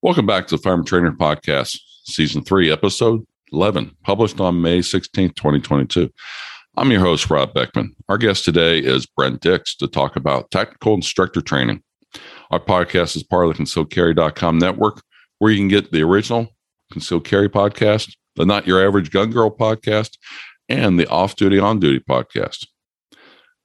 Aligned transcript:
Welcome 0.00 0.26
back 0.26 0.46
to 0.46 0.56
the 0.56 0.62
Firearm 0.62 0.84
Trainer 0.84 1.10
Podcast, 1.10 1.76
Season 2.04 2.44
3, 2.44 2.70
Episode 2.70 3.26
11, 3.52 3.96
published 4.04 4.40
on 4.40 4.62
May 4.62 4.78
16th, 4.78 5.34
2022. 5.34 6.08
I'm 6.76 6.92
your 6.92 7.00
host, 7.00 7.28
Rob 7.28 7.52
Beckman. 7.52 7.96
Our 8.08 8.16
guest 8.16 8.44
today 8.44 8.78
is 8.78 9.06
Brett 9.06 9.40
Dix 9.40 9.74
to 9.78 9.88
talk 9.88 10.14
about 10.14 10.52
tactical 10.52 10.94
instructor 10.94 11.40
training. 11.40 11.82
Our 12.52 12.60
podcast 12.60 13.16
is 13.16 13.24
part 13.24 13.48
of 13.48 13.56
the 13.56 13.64
concealedcarry.com 13.64 14.56
network, 14.60 15.02
where 15.40 15.50
you 15.50 15.58
can 15.58 15.66
get 15.66 15.90
the 15.90 16.02
original 16.02 16.46
Concealed 16.92 17.24
Carry 17.24 17.48
podcast, 17.48 18.14
the 18.36 18.46
Not 18.46 18.68
Your 18.68 18.86
Average 18.86 19.10
Gun 19.10 19.32
Girl 19.32 19.50
podcast, 19.50 20.16
and 20.68 20.96
the 21.00 21.08
Off 21.08 21.34
Duty 21.34 21.58
On 21.58 21.80
Duty 21.80 22.04
podcast. 22.08 22.68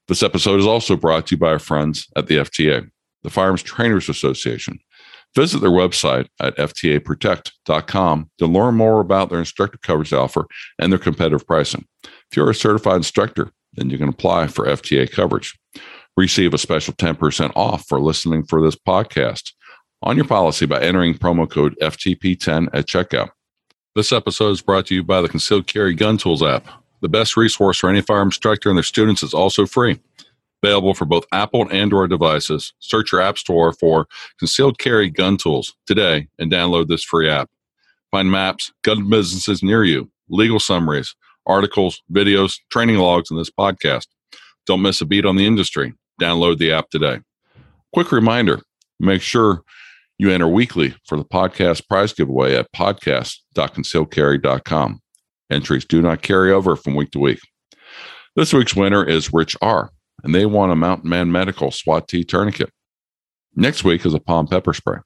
This 0.07 0.23
episode 0.23 0.59
is 0.59 0.65
also 0.65 0.95
brought 0.95 1.27
to 1.27 1.35
you 1.35 1.39
by 1.39 1.49
our 1.49 1.59
friends 1.59 2.07
at 2.15 2.25
the 2.25 2.37
FTA, 2.37 2.89
the 3.21 3.29
Firearms 3.29 3.61
Trainers 3.61 4.09
Association. 4.09 4.79
Visit 5.35 5.61
their 5.61 5.71
website 5.71 6.27
at 6.39 6.55
ftaprotect.com 6.57 8.29
to 8.37 8.45
learn 8.45 8.75
more 8.75 8.99
about 8.99 9.29
their 9.29 9.39
instructor 9.39 9.79
coverage 9.81 10.13
offer 10.13 10.45
and 10.77 10.91
their 10.91 10.99
competitive 10.99 11.47
pricing. 11.47 11.85
If 12.03 12.37
you're 12.37 12.51
a 12.51 12.55
certified 12.55 12.97
instructor, 12.97 13.51
then 13.73 13.89
you 13.89 13.97
can 13.97 14.09
apply 14.09 14.47
for 14.47 14.67
FTA 14.67 15.11
coverage. 15.11 15.57
Receive 16.15 16.53
a 16.53 16.59
special 16.59 16.93
10% 16.93 17.51
off 17.55 17.87
for 17.87 17.99
listening 17.99 18.43
for 18.43 18.61
this 18.61 18.75
podcast 18.75 19.53
on 20.03 20.15
your 20.15 20.27
policy 20.27 20.67
by 20.67 20.79
entering 20.81 21.15
promo 21.15 21.49
code 21.49 21.75
FTP10 21.81 22.67
at 22.73 22.85
checkout. 22.85 23.31
This 23.95 24.11
episode 24.11 24.51
is 24.51 24.61
brought 24.61 24.85
to 24.87 24.95
you 24.95 25.03
by 25.03 25.21
the 25.21 25.29
Concealed 25.29 25.65
Carry 25.65 25.95
Gun 25.95 26.17
Tools 26.17 26.43
app. 26.43 26.67
The 27.01 27.09
best 27.09 27.35
resource 27.35 27.79
for 27.79 27.89
any 27.89 28.01
firearm 28.01 28.27
instructor 28.27 28.69
and 28.69 28.77
their 28.77 28.83
students 28.83 29.23
is 29.23 29.33
also 29.33 29.65
free. 29.65 29.99
Available 30.63 30.93
for 30.93 31.05
both 31.05 31.25
Apple 31.33 31.63
and 31.63 31.73
Android 31.73 32.09
devices. 32.09 32.71
Search 32.79 33.11
your 33.11 33.19
app 33.19 33.37
store 33.37 33.73
for 33.73 34.07
Concealed 34.39 34.79
Carry 34.79 35.09
Gun 35.09 35.35
Tools 35.35 35.75
today 35.85 36.29
and 36.39 36.49
download 36.49 36.87
this 36.87 37.03
free 37.03 37.29
app. 37.29 37.49
Find 38.11 38.31
maps, 38.31 38.71
gun 38.81 39.09
businesses 39.09 39.61
near 39.61 39.83
you, 39.83 40.09
legal 40.29 40.61
summaries, 40.61 41.15
articles, 41.45 42.01
videos, 42.11 42.55
training 42.71 42.97
logs, 42.97 43.29
and 43.29 43.39
this 43.39 43.49
podcast. 43.49 44.07
Don't 44.65 44.81
miss 44.81 45.01
a 45.01 45.05
beat 45.05 45.25
on 45.25 45.35
the 45.35 45.45
industry. 45.45 45.93
Download 46.21 46.57
the 46.57 46.71
app 46.71 46.89
today. 46.89 47.19
Quick 47.91 48.13
reminder 48.13 48.61
make 48.99 49.21
sure 49.21 49.63
you 50.17 50.31
enter 50.31 50.47
weekly 50.47 50.95
for 51.05 51.17
the 51.17 51.25
podcast 51.25 51.87
prize 51.89 52.13
giveaway 52.13 52.55
at 52.55 52.71
podcast.concealcarry.com. 52.71 55.01
Entries 55.51 55.85
do 55.85 56.01
not 56.01 56.21
carry 56.21 56.53
over 56.53 56.77
from 56.77 56.95
week 56.95 57.11
to 57.11 57.19
week. 57.19 57.39
This 58.37 58.53
week's 58.53 58.75
winner 58.75 59.03
is 59.03 59.33
Rich 59.33 59.57
R 59.61 59.91
and 60.23 60.33
they 60.33 60.45
want 60.45 60.71
a 60.71 60.75
Mountain 60.75 61.09
Man 61.09 61.31
Medical 61.31 61.71
SWAT 61.71 62.07
T 62.07 62.23
tourniquet. 62.23 62.71
Next 63.55 63.83
week 63.83 64.05
is 64.05 64.13
a 64.13 64.19
palm 64.19 64.47
pepper 64.47 64.73
spray. 64.73 64.99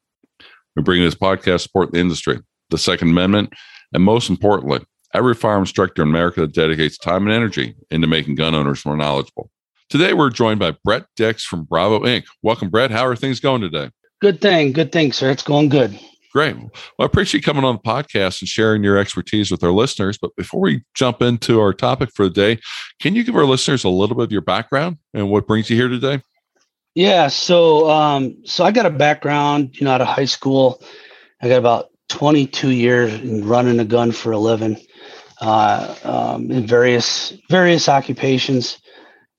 We 0.75 0.83
bring 0.83 1.01
this 1.01 1.15
podcast 1.15 1.61
support 1.61 1.91
the 1.91 1.99
industry, 1.99 2.39
the 2.69 2.77
Second 2.77 3.09
Amendment, 3.09 3.53
and 3.93 4.03
most 4.03 4.29
importantly, 4.29 4.85
every 5.13 5.33
firearm 5.33 5.63
instructor 5.63 6.03
in 6.03 6.09
America 6.09 6.41
that 6.41 6.53
dedicates 6.53 6.97
time 6.97 7.25
and 7.25 7.35
energy 7.35 7.75
into 7.89 8.07
making 8.07 8.35
gun 8.35 8.53
owners 8.53 8.85
more 8.85 8.95
knowledgeable. 8.95 9.49
Today, 9.89 10.13
we're 10.13 10.29
joined 10.29 10.59
by 10.59 10.75
Brett 10.83 11.05
Dix 11.15 11.43
from 11.43 11.63
Bravo 11.63 12.01
Inc. 12.01 12.25
Welcome, 12.43 12.69
Brett. 12.69 12.91
How 12.91 13.05
are 13.07 13.15
things 13.15 13.39
going 13.39 13.61
today? 13.61 13.89
Good 14.21 14.41
thing. 14.41 14.73
Good 14.73 14.91
thing, 14.91 15.13
sir. 15.13 15.31
It's 15.31 15.43
going 15.43 15.69
good. 15.69 15.97
Great. 16.37 16.55
Well, 16.55 16.69
I 16.99 17.05
appreciate 17.05 17.39
you 17.39 17.43
coming 17.43 17.63
on 17.63 17.77
the 17.77 17.81
podcast 17.81 18.43
and 18.43 18.47
sharing 18.47 18.83
your 18.83 18.99
expertise 18.99 19.49
with 19.49 19.63
our 19.63 19.71
listeners. 19.71 20.19
But 20.19 20.35
before 20.35 20.59
we 20.61 20.83
jump 20.93 21.23
into 21.23 21.59
our 21.59 21.73
topic 21.73 22.11
for 22.13 22.25
the 22.25 22.29
day, 22.29 22.59
can 23.01 23.15
you 23.15 23.23
give 23.23 23.35
our 23.35 23.43
listeners 23.43 23.83
a 23.83 23.89
little 23.89 24.15
bit 24.15 24.25
of 24.25 24.31
your 24.31 24.41
background 24.41 24.99
and 25.15 25.31
what 25.31 25.47
brings 25.47 25.71
you 25.71 25.75
here 25.75 25.87
today? 25.87 26.21
Yeah. 26.93 27.29
So, 27.29 27.89
um, 27.89 28.37
so 28.45 28.63
I 28.63 28.71
got 28.71 28.85
a 28.85 28.91
background, 28.91 29.79
you 29.79 29.85
know, 29.85 29.91
out 29.91 30.01
of 30.01 30.05
high 30.05 30.25
school. 30.25 30.79
I 31.41 31.47
got 31.49 31.57
about 31.57 31.89
22 32.09 32.69
years 32.69 33.15
in 33.15 33.47
running 33.47 33.79
a 33.79 33.85
gun 33.85 34.11
for 34.11 34.31
a 34.31 34.37
living, 34.37 34.79
uh, 35.41 35.95
um, 36.03 36.51
in 36.51 36.67
various 36.67 37.33
various 37.49 37.89
occupations, 37.89 38.77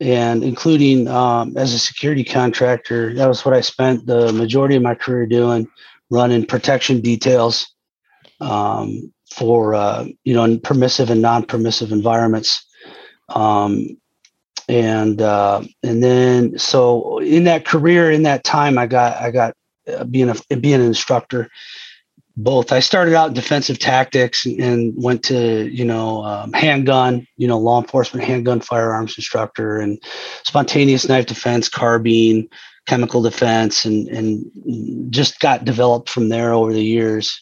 and 0.01 0.43
including 0.43 1.07
um, 1.07 1.57
as 1.57 1.75
a 1.75 1.79
security 1.79 2.25
contractor. 2.25 3.15
That 3.15 3.29
was 3.29 3.45
what 3.45 3.55
I 3.55 3.61
spent 3.61 4.07
the 4.07 4.33
majority 4.33 4.75
of 4.75 4.83
my 4.83 4.97
career 4.97 5.27
doing 5.27 5.69
running 6.11 6.47
protection 6.47 7.01
details 7.01 7.75
um, 8.41 9.13
for 9.31 9.75
uh, 9.75 10.07
you 10.25 10.35
know 10.35 10.45
in 10.45 10.61
permissive 10.61 11.11
and 11.11 11.23
non-permissive 11.23 11.93
environments. 11.93 12.65
Um, 13.29 13.99
and 14.69 15.23
uh, 15.23 15.63
and 15.83 16.03
then 16.03 16.59
so 16.59 17.19
in 17.19 17.45
that 17.45 17.65
career 17.65 18.11
in 18.11 18.23
that 18.23 18.45
time 18.45 18.79
i 18.79 18.87
got 18.87 19.17
i 19.17 19.31
got 19.31 19.55
uh, 19.89 20.05
being 20.05 20.29
a 20.29 20.57
being 20.57 20.81
an 20.81 20.87
instructor 20.87 21.49
both 22.37 22.71
i 22.71 22.79
started 22.79 23.15
out 23.15 23.29
in 23.29 23.35
defensive 23.35 23.79
tactics 23.79 24.45
and 24.45 24.93
went 24.97 25.23
to 25.23 25.69
you 25.69 25.85
know 25.85 26.23
um, 26.23 26.53
handgun 26.53 27.27
you 27.37 27.49
know 27.49 27.59
law 27.59 27.81
enforcement 27.81 28.27
handgun 28.27 28.61
firearms 28.61 29.17
instructor 29.17 29.79
and 29.79 30.03
spontaneous 30.45 31.09
knife 31.09 31.27
defense 31.27 31.69
carbine 31.69 32.49
chemical 32.89 33.23
defense 33.23 33.85
and 33.85 34.09
and 34.09 35.13
just 35.13 35.39
got 35.41 35.65
developed 35.65 36.09
from 36.09 36.31
there 36.31 36.53
over 36.53 36.73
the 36.73 36.85
years. 36.85 37.41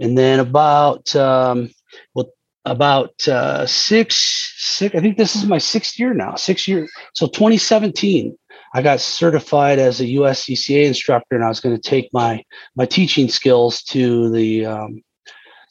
And 0.00 0.18
then 0.18 0.40
about 0.40 1.14
um, 1.16 1.70
well 2.14 2.32
about 2.66 3.26
uh, 3.26 3.66
six 3.66 4.54
six 4.58 4.94
i 4.94 5.00
think 5.00 5.16
this 5.16 5.34
is 5.34 5.46
my 5.46 5.56
sixth 5.56 5.98
year 5.98 6.12
now 6.12 6.34
six 6.34 6.68
years 6.68 6.90
so 7.14 7.26
2017 7.26 8.36
i 8.74 8.82
got 8.82 9.00
certified 9.00 9.78
as 9.78 10.00
a 10.00 10.04
uscca 10.04 10.84
instructor 10.84 11.34
and 11.34 11.42
i 11.42 11.48
was 11.48 11.60
going 11.60 11.74
to 11.74 11.80
take 11.80 12.10
my 12.12 12.44
my 12.76 12.84
teaching 12.84 13.28
skills 13.28 13.82
to 13.82 14.30
the 14.30 14.66
um, 14.66 15.02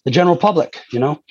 the 0.03 0.11
general 0.11 0.35
public 0.35 0.81
you 0.91 0.99
know 0.99 1.21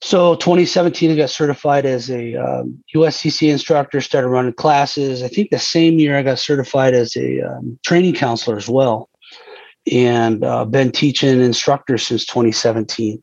so 0.00 0.36
2017, 0.36 1.10
I 1.10 1.16
got 1.16 1.30
certified 1.30 1.84
as 1.84 2.08
a 2.08 2.36
um, 2.36 2.82
USCC 2.94 3.50
instructor, 3.50 4.00
started 4.00 4.28
running 4.28 4.52
classes. 4.52 5.22
I 5.22 5.28
think 5.28 5.50
the 5.50 5.58
same 5.58 5.98
year 5.98 6.16
I 6.16 6.22
got 6.22 6.38
certified 6.38 6.94
as 6.94 7.16
a 7.16 7.40
um, 7.40 7.78
training 7.84 8.14
counselor 8.14 8.56
as 8.56 8.68
well, 8.68 9.08
and 9.90 10.44
uh, 10.44 10.64
been 10.64 10.92
teaching 10.92 11.40
instructors 11.40 12.06
since 12.06 12.24
2017. 12.26 13.22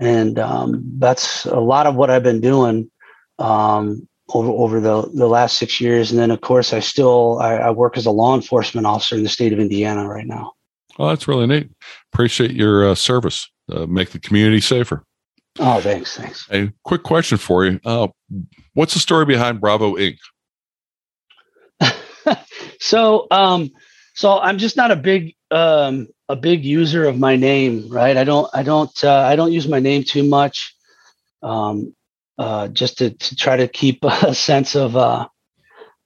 And 0.00 0.38
um, 0.38 0.82
that's 0.98 1.44
a 1.46 1.60
lot 1.60 1.86
of 1.86 1.94
what 1.94 2.10
I've 2.10 2.22
been 2.22 2.40
doing 2.40 2.90
um, 3.38 4.08
over 4.34 4.50
over 4.50 4.80
the 4.80 5.08
the 5.14 5.28
last 5.28 5.56
six 5.56 5.80
years. 5.80 6.10
And 6.10 6.18
then 6.18 6.30
of 6.30 6.40
course 6.40 6.72
I 6.72 6.80
still 6.80 7.38
I, 7.40 7.54
I 7.54 7.70
work 7.70 7.96
as 7.96 8.06
a 8.06 8.10
law 8.10 8.34
enforcement 8.34 8.86
officer 8.86 9.16
in 9.16 9.22
the 9.22 9.28
state 9.28 9.52
of 9.52 9.60
Indiana 9.60 10.06
right 10.08 10.26
now. 10.26 10.52
Well, 10.98 11.08
that's 11.08 11.28
really 11.28 11.46
neat. 11.46 11.70
Appreciate 12.12 12.52
your 12.52 12.90
uh, 12.90 12.94
service. 12.96 13.48
Uh, 13.70 13.86
make 13.86 14.10
the 14.10 14.18
community 14.18 14.60
safer. 14.60 15.04
Oh, 15.58 15.80
thanks. 15.80 16.16
Thanks. 16.16 16.46
A 16.50 16.72
quick 16.84 17.02
question 17.02 17.38
for 17.38 17.64
you. 17.64 17.80
Uh, 17.84 18.08
what's 18.74 18.94
the 18.94 19.00
story 19.00 19.26
behind 19.26 19.60
Bravo 19.60 19.96
Inc? 19.96 20.18
so, 22.80 23.26
um, 23.30 23.70
so 24.14 24.38
I'm 24.38 24.58
just 24.58 24.76
not 24.76 24.90
a 24.90 24.96
big, 24.96 25.34
um, 25.50 26.08
a 26.28 26.36
big 26.36 26.64
user 26.64 27.04
of 27.04 27.18
my 27.18 27.36
name, 27.36 27.88
right? 27.88 28.16
I 28.16 28.24
don't, 28.24 28.48
I 28.54 28.62
don't, 28.62 29.04
uh, 29.04 29.20
I 29.20 29.36
don't 29.36 29.52
use 29.52 29.66
my 29.66 29.80
name 29.80 30.04
too 30.04 30.24
much, 30.24 30.76
um, 31.42 31.94
uh, 32.36 32.68
just 32.68 32.98
to, 32.98 33.10
to 33.10 33.36
try 33.36 33.56
to 33.56 33.68
keep 33.68 33.98
a 34.04 34.34
sense 34.34 34.76
of, 34.76 34.96
uh, 34.96 35.28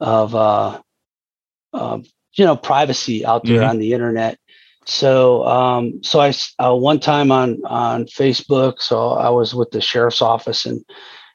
of, 0.01 0.35
uh, 0.35 0.81
uh, 1.73 1.99
you 2.35 2.45
know, 2.45 2.57
privacy 2.57 3.27
out 3.27 3.45
there 3.45 3.61
mm-hmm. 3.61 3.71
on 3.71 3.79
the 3.79 3.93
internet. 3.93 4.39
So, 4.85 5.45
um, 5.47 6.03
so 6.03 6.21
I 6.21 6.33
uh, 6.59 6.75
one 6.75 7.01
time 7.01 7.31
on 7.31 7.65
on 7.65 8.05
Facebook, 8.07 8.81
so 8.81 9.11
I 9.11 9.31
was 9.31 9.55
with 9.55 9.71
the 9.71 9.81
sheriff's 9.81 10.23
office, 10.23 10.67
and 10.67 10.85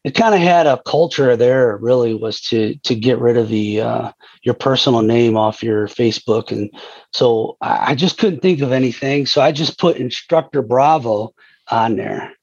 it 0.04 0.16
kind 0.16 0.36
of 0.36 0.42
had 0.42 0.68
a 0.68 0.82
culture 0.86 1.36
there. 1.38 1.78
Really, 1.78 2.14
was 2.14 2.42
to 2.42 2.76
to 2.84 2.96
get 2.96 3.20
rid 3.20 3.38
of 3.38 3.48
the 3.48 3.82
uh, 3.82 4.12
your 4.44 4.56
personal 4.56 5.02
name 5.02 5.38
off 5.38 5.64
your 5.64 5.88
Facebook, 5.88 6.52
and 6.52 6.70
so 7.14 7.58
I, 7.62 7.92
I 7.92 7.96
just 7.96 8.18
couldn't 8.18 8.42
think 8.42 8.62
of 8.62 8.74
anything. 8.74 9.26
So 9.26 9.42
I 9.42 9.52
just 9.54 9.80
put 9.80 9.98
Instructor 9.98 10.62
Bravo 10.62 11.34
on 11.72 11.96
there, 11.96 12.34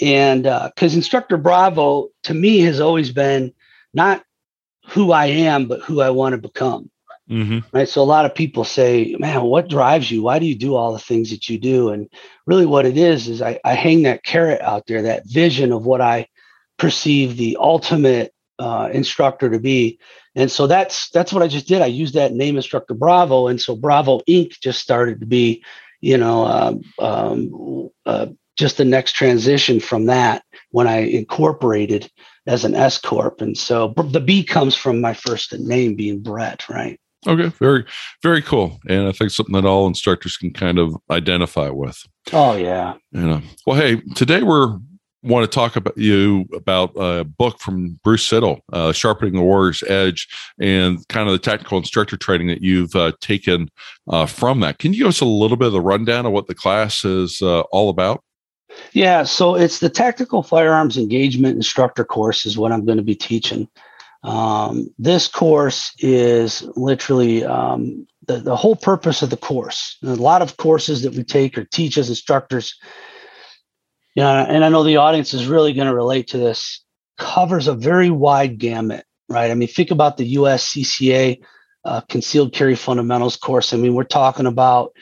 and 0.00 0.44
because 0.44 0.94
uh, 0.94 0.96
Instructor 0.96 1.36
Bravo 1.36 2.08
to 2.24 2.32
me 2.32 2.60
has 2.60 2.80
always 2.80 3.12
been 3.12 3.52
not 3.92 4.24
who 4.88 5.12
I 5.12 5.26
am, 5.26 5.68
but 5.68 5.82
who 5.82 6.00
I 6.00 6.10
want 6.10 6.32
to 6.32 6.38
become. 6.38 6.90
Mm-hmm. 7.30 7.58
Right. 7.76 7.88
So 7.88 8.02
a 8.02 8.04
lot 8.04 8.24
of 8.24 8.34
people 8.34 8.64
say, 8.64 9.14
man, 9.18 9.42
what 9.42 9.68
drives 9.68 10.10
you? 10.10 10.22
Why 10.22 10.38
do 10.38 10.46
you 10.46 10.54
do 10.54 10.74
all 10.74 10.92
the 10.92 10.98
things 10.98 11.30
that 11.30 11.48
you 11.48 11.58
do? 11.58 11.90
And 11.90 12.08
really 12.46 12.64
what 12.64 12.86
it 12.86 12.96
is, 12.96 13.28
is 13.28 13.42
I, 13.42 13.60
I 13.64 13.74
hang 13.74 14.02
that 14.02 14.24
carrot 14.24 14.62
out 14.62 14.86
there, 14.86 15.02
that 15.02 15.26
vision 15.26 15.72
of 15.72 15.84
what 15.84 16.00
I 16.00 16.26
perceive 16.78 17.36
the 17.36 17.58
ultimate 17.60 18.32
uh, 18.58 18.88
instructor 18.92 19.50
to 19.50 19.58
be. 19.58 19.98
And 20.34 20.50
so 20.50 20.66
that's 20.66 21.10
that's 21.10 21.32
what 21.32 21.42
I 21.42 21.48
just 21.48 21.68
did. 21.68 21.82
I 21.82 21.86
used 21.86 22.14
that 22.14 22.32
name 22.32 22.56
instructor 22.56 22.94
Bravo. 22.94 23.48
And 23.48 23.60
so 23.60 23.76
Bravo 23.76 24.20
Inc. 24.28 24.58
just 24.60 24.80
started 24.80 25.20
to 25.20 25.26
be, 25.26 25.62
you 26.00 26.16
know, 26.16 26.46
um, 26.46 26.80
um, 26.98 27.90
uh, 28.06 28.26
just 28.56 28.78
the 28.78 28.84
next 28.84 29.12
transition 29.12 29.80
from 29.80 30.06
that 30.06 30.44
when 30.70 30.86
I 30.86 30.98
incorporated 30.98 32.10
as 32.46 32.64
an 32.64 32.74
S 32.74 32.98
corp. 32.98 33.40
And 33.40 33.56
so 33.56 33.92
the 33.96 34.20
B 34.20 34.44
comes 34.44 34.74
from 34.74 35.00
my 35.00 35.12
first 35.12 35.52
name 35.58 35.94
being 35.94 36.20
Brett, 36.20 36.68
right? 36.68 36.98
Okay, 37.26 37.48
very, 37.58 37.84
very 38.22 38.40
cool, 38.40 38.78
and 38.88 39.08
I 39.08 39.12
think 39.12 39.32
something 39.32 39.54
that 39.54 39.64
all 39.64 39.86
instructors 39.88 40.36
can 40.36 40.52
kind 40.52 40.78
of 40.78 40.96
identify 41.10 41.68
with. 41.68 42.00
Oh 42.32 42.56
yeah. 42.56 42.94
You 43.10 43.22
know, 43.22 43.42
well, 43.66 43.76
hey, 43.76 44.00
today 44.14 44.42
we're 44.42 44.78
want 45.22 45.50
to 45.50 45.52
talk 45.52 45.74
about 45.74 45.98
you 45.98 46.46
about 46.54 46.92
a 46.96 47.24
book 47.24 47.58
from 47.60 47.98
Bruce 48.04 48.28
Siddle, 48.28 48.60
uh, 48.72 48.92
"Sharpening 48.92 49.34
the 49.34 49.42
Warrior's 49.42 49.82
Edge," 49.84 50.28
and 50.60 51.06
kind 51.08 51.28
of 51.28 51.32
the 51.32 51.38
tactical 51.38 51.78
instructor 51.78 52.16
training 52.16 52.48
that 52.48 52.62
you've 52.62 52.94
uh, 52.94 53.12
taken 53.20 53.68
uh, 54.08 54.26
from 54.26 54.60
that. 54.60 54.78
Can 54.78 54.92
you 54.92 55.00
give 55.00 55.08
us 55.08 55.20
a 55.20 55.26
little 55.26 55.56
bit 55.56 55.66
of 55.66 55.72
the 55.72 55.80
rundown 55.80 56.26
of 56.26 56.32
what 56.32 56.46
the 56.46 56.54
class 56.54 57.04
is 57.04 57.42
uh, 57.42 57.60
all 57.72 57.90
about? 57.90 58.22
Yeah, 58.92 59.24
so 59.24 59.54
it's 59.54 59.80
the 59.80 59.88
Tactical 59.88 60.42
Firearms 60.42 60.96
Engagement 60.96 61.56
Instructor 61.56 62.04
course 62.04 62.46
is 62.46 62.58
what 62.58 62.70
I'm 62.70 62.84
going 62.84 62.98
to 62.98 63.04
be 63.04 63.14
teaching. 63.14 63.68
Um, 64.22 64.88
this 64.98 65.28
course 65.28 65.92
is 65.98 66.62
literally 66.74 67.44
um, 67.44 68.06
the, 68.26 68.38
the 68.38 68.56
whole 68.56 68.76
purpose 68.76 69.22
of 69.22 69.30
the 69.30 69.36
course. 69.36 69.96
A 70.02 70.08
lot 70.08 70.42
of 70.42 70.56
courses 70.56 71.02
that 71.02 71.14
we 71.14 71.24
take 71.24 71.56
or 71.56 71.64
teach 71.64 71.96
as 71.98 72.08
instructors, 72.08 72.78
you 74.14 74.22
know, 74.22 74.30
and 74.30 74.64
I 74.64 74.68
know 74.68 74.82
the 74.82 74.96
audience 74.96 75.34
is 75.34 75.46
really 75.46 75.72
going 75.72 75.88
to 75.88 75.94
relate 75.94 76.28
to 76.28 76.38
this, 76.38 76.84
covers 77.16 77.68
a 77.68 77.74
very 77.74 78.10
wide 78.10 78.58
gamut, 78.58 79.04
right? 79.28 79.50
I 79.50 79.54
mean, 79.54 79.68
think 79.68 79.90
about 79.90 80.16
the 80.16 80.34
USCCA 80.34 81.40
uh, 81.84 82.00
Concealed 82.02 82.52
Carry 82.52 82.74
Fundamentals 82.74 83.36
course. 83.36 83.72
I 83.72 83.76
mean, 83.76 83.94
we're 83.94 84.04
talking 84.04 84.46
about 84.46 84.92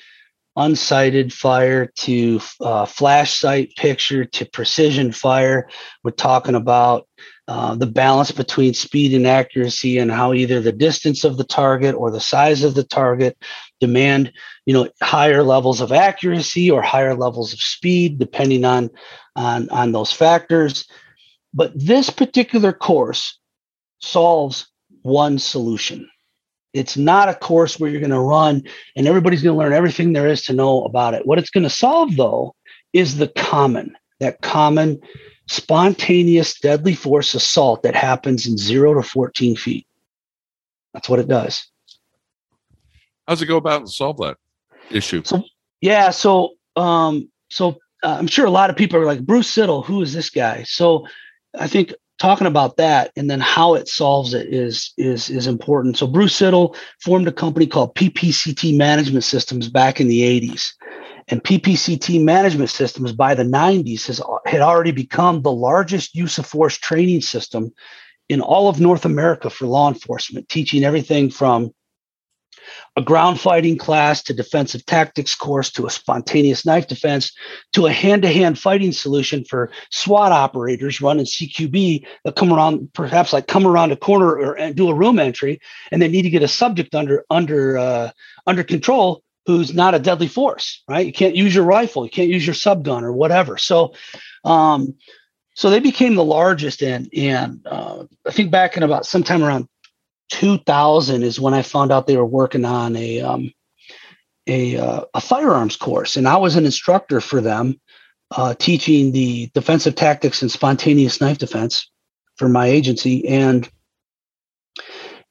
unsighted 0.57 1.33
fire 1.33 1.87
to 1.97 2.41
uh, 2.61 2.87
flash 2.87 3.39
sight 3.39 3.75
picture 3.77 4.25
to 4.25 4.47
precision 4.47 5.13
fire. 5.13 5.69
We're 6.03 6.13
talking 6.13 6.55
about 6.55 7.06
uh, 7.49 7.77
the 7.77 7.87
balance 7.87 8.33
between 8.33 8.75
speed 8.75 9.15
and 9.15 9.27
accuracy 9.27 9.99
and 9.99 10.11
how 10.11 10.33
either 10.33 10.61
the 10.61 10.73
distance 10.73 11.23
of 11.23 11.37
the 11.37 11.45
target 11.45 11.95
or 11.95 12.11
the 12.11 12.21
size 12.21 12.65
of 12.65 12.75
the 12.75 12.83
target 12.83 13.37
demand 13.81 14.33
you 14.65 14.75
know 14.75 14.89
higher 15.01 15.43
levels 15.43 15.81
of 15.81 15.93
accuracy 15.93 16.71
or 16.71 16.83
higher 16.83 17.15
levels 17.15 17.53
of 17.53 17.61
speed 17.61 18.19
depending 18.19 18.65
on 18.65 18.91
on 19.37 19.69
on 19.71 19.93
those 19.93 20.13
factors. 20.13 20.89
But 21.55 21.73
this 21.75 22.11
particular 22.11 22.73
course 22.73 23.39
solves 24.01 24.67
one 25.03 25.39
solution. 25.39 26.11
It's 26.75 26.97
not 26.97 27.29
a 27.29 27.35
course 27.35 27.79
where 27.79 27.89
you're 27.89 28.01
going 28.01 28.11
to 28.11 28.21
run 28.21 28.65
and 28.97 29.07
everybody's 29.07 29.43
going 29.43 29.55
to 29.55 29.59
learn 29.59 29.73
everything 29.73 30.13
there 30.13 30.29
is 30.29 30.43
to 30.43 30.53
know 30.53 30.85
about 30.85 31.15
it. 31.15 31.27
What 31.27 31.39
it's 31.39 31.49
going 31.49 31.65
to 31.65 31.71
solve 31.71 32.17
though 32.17 32.55
is 32.93 33.17
the 33.17 33.29
common 33.29 33.97
that 34.21 34.41
common 34.43 35.01
spontaneous 35.49 36.59
deadly 36.61 36.95
force 36.95 37.35
assault 37.35 37.83
that 37.83 37.95
happens 37.95 38.47
in 38.47 38.59
zero 38.59 38.95
to 38.95 39.03
14 39.03 39.57
feet. 39.57 39.87
That's 40.93 41.09
what 41.09 41.21
it 41.21 41.29
does. 41.29 41.69
How's 43.29 43.43
it 43.43 43.47
go 43.47 43.57
about 43.57 43.83
and 43.83 43.91
solve 43.91 44.19
that 44.19 44.37
issue? 44.91 45.23
So, 45.25 45.45
yeah. 45.81 46.11
So, 46.11 46.55
um, 46.77 47.29
so 47.51 47.79
uh, 48.03 48.17
I'm 48.19 48.29
sure 48.29 48.47
a 48.47 48.51
lot 48.51 48.71
of 48.71 48.77
people 48.77 48.99
are 48.99 49.05
like 49.05 49.21
Bruce 49.21 49.53
Siddle. 49.53 49.85
Who 49.85 50.03
is 50.03 50.13
this 50.13 50.31
guy? 50.31 50.63
So, 50.65 51.07
I 51.59 51.67
think 51.67 51.93
talking 52.19 52.47
about 52.47 52.77
that 52.77 53.13
and 53.17 53.31
then 53.31 53.41
how 53.41 53.75
it 53.75 53.89
solves 53.89 54.33
it 54.33 54.53
is 54.53 54.93
is 54.97 55.29
is 55.29 55.47
important. 55.47 55.99
So, 55.99 56.07
Bruce 56.07 56.39
Siddle 56.39 56.77
formed 57.01 57.29
a 57.29 57.33
company 57.33 57.67
called 57.67 57.95
PPCT 57.95 58.77
Management 58.77 59.25
Systems 59.25 59.69
back 59.69 60.01
in 60.01 60.09
the 60.09 60.23
80s, 60.23 60.73
and 61.29 61.43
PPCT 61.43 62.23
management 62.23 62.71
systems 62.71 63.13
by 63.13 63.35
the 63.35 63.43
90s 63.43 64.07
has, 64.07 64.23
had 64.45 64.61
already 64.61 64.93
become 64.93 65.43
the 65.43 65.53
largest 65.53 66.15
use 66.15 66.39
of 66.39 66.47
force 66.47 66.77
training 66.77 67.21
system 67.21 67.73
in 68.29 68.41
all 68.41 68.69
of 68.69 68.81
North 68.81 69.05
America 69.05 69.51
for 69.51 69.67
law 69.67 69.89
enforcement, 69.89 70.49
teaching 70.49 70.85
everything 70.85 71.31
from 71.31 71.73
a 72.97 73.03
ground 73.03 73.39
fighting 73.39 73.77
class 73.77 74.23
to 74.23 74.35
defensive 74.35 74.85
tactics 74.87 75.35
course 75.35 75.71
to 75.71 75.87
a 75.87 75.91
spontaneous 75.91 76.65
knife 76.65 76.87
defense 76.87 77.33
to 77.73 77.87
a 77.87 77.93
hand-to-hand 77.93 78.59
fighting 78.59 78.93
solution 78.93 79.45
for 79.45 79.71
SWAT 79.91 80.33
operators 80.33 81.01
running 81.01 81.27
CQB 81.27 82.07
that 82.25 82.37
come 82.37 82.53
around 82.53 82.93
perhaps 82.93 83.33
like 83.33 83.47
come 83.47 83.67
around 83.67 83.93
a 83.93 83.97
corner 83.97 84.31
or 84.31 84.55
and 84.55 84.75
do 84.75 84.89
a 84.89 84.95
room 84.95 85.19
entry 85.19 85.61
and 85.91 86.01
they 86.01 86.09
need 86.09 86.23
to 86.23 86.31
get 86.31 86.43
a 86.43 86.49
subject 86.49 86.95
under 86.95 87.25
under 87.31 87.79
uh, 87.79 88.11
under 88.47 88.65
control 88.65 89.23
who's 89.47 89.73
not 89.73 89.95
a 89.95 89.99
deadly 89.99 90.29
force, 90.29 90.83
right? 90.89 91.07
You 91.07 91.13
can't 91.13 91.37
use 91.37 91.55
your 91.55 91.65
rifle, 91.65 92.05
you 92.05 92.11
can't 92.11 92.29
use 92.29 92.47
your 92.47 92.55
subgun 92.55 93.03
or 93.03 93.13
whatever. 93.13 93.57
So, 93.57 93.95
um, 94.45 94.97
so 95.55 95.71
they 95.71 95.81
became 95.81 96.17
the 96.17 96.25
largest, 96.25 96.83
and 96.83 97.09
and 97.17 97.67
uh, 97.67 98.05
I 98.27 98.31
think 98.31 98.51
back 98.51 98.77
in 98.77 98.83
about 98.83 99.07
sometime 99.07 99.43
around 99.43 99.69
2000 100.31 101.23
is 101.23 101.41
when 101.41 101.55
I 101.55 101.63
found 101.63 101.93
out 101.93 102.07
they 102.07 102.17
were 102.17 102.27
working 102.27 102.65
on 102.65 102.95
a 102.97 103.21
um, 103.21 103.53
a, 104.47 104.77
uh, 104.77 105.05
a 105.15 105.21
firearms 105.21 105.77
course, 105.77 106.17
and 106.17 106.29
I 106.29 106.37
was 106.37 106.57
an 106.57 106.67
instructor 106.67 107.21
for 107.21 107.41
them, 107.41 107.81
uh, 108.31 108.55
teaching 108.55 109.13
the 109.13 109.51
defensive 109.55 109.95
tactics 109.95 110.43
and 110.43 110.51
spontaneous 110.51 111.21
knife 111.21 111.39
defense 111.39 111.91
for 112.37 112.49
my 112.49 112.67
agency, 112.67 113.27
and 113.27 113.69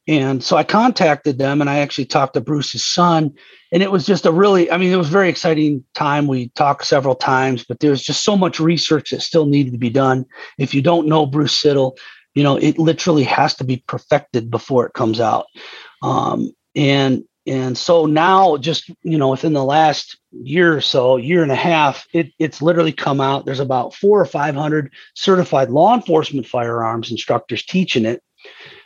and 0.08 0.44
so 0.44 0.56
I 0.56 0.64
contacted 0.64 1.40
them 1.40 1.62
and 1.62 1.70
I 1.70 1.80
actually 1.80 2.06
talked 2.06 2.36
to 2.36 2.42
Bruce's 2.42 2.84
son. 2.84 3.34
And 3.72 3.82
it 3.82 3.92
was 3.92 4.06
just 4.06 4.26
a 4.26 4.32
really, 4.32 4.70
I 4.70 4.78
mean, 4.78 4.92
it 4.92 4.98
was 4.98 5.10
very 5.10 5.30
exciting 5.30 5.84
time. 5.96 6.28
We 6.28 6.50
talked 6.50 6.86
several 6.86 7.16
times, 7.16 7.64
but 7.64 7.80
there's 7.80 8.04
just 8.04 8.24
so 8.24 8.38
much 8.38 8.60
research 8.60 9.12
that 9.12 9.22
still 9.22 9.48
needed 9.48 9.74
to 9.74 9.80
be 9.80 9.90
done. 9.90 10.26
If 10.60 10.74
you 10.74 10.82
don't 10.82 11.08
know 11.08 11.26
Bruce 11.26 11.60
Siddle, 11.62 11.98
you 12.36 12.44
know, 12.44 12.58
it 12.58 12.78
literally 12.78 13.24
has 13.24 13.56
to 13.56 13.64
be 13.64 13.84
perfected 13.88 14.52
before 14.52 14.86
it 14.86 14.94
comes 14.94 15.20
out. 15.20 15.48
Um, 16.04 16.54
and 16.76 17.24
and 17.48 17.78
so 17.78 18.06
now 18.06 18.58
just 18.58 18.90
you 19.04 19.18
know 19.18 19.30
within 19.30 19.54
the 19.54 19.64
last 19.64 20.18
year 20.32 20.76
or 20.76 20.82
so 20.82 21.16
year 21.16 21.44
and 21.44 21.52
a 21.52 21.56
half 21.56 22.08
it, 22.12 22.32
it's 22.40 22.62
literally 22.62 22.92
come 22.92 23.22
out 23.22 23.46
there's 23.46 23.60
about 23.60 23.94
four 23.94 24.20
or 24.20 24.26
five 24.26 24.56
hundred 24.56 24.92
certified 25.14 25.70
law 25.70 25.94
enforcement 25.94 26.48
firearms 26.48 27.12
instructors 27.12 27.64
teaching 27.64 28.04
it 28.04 28.22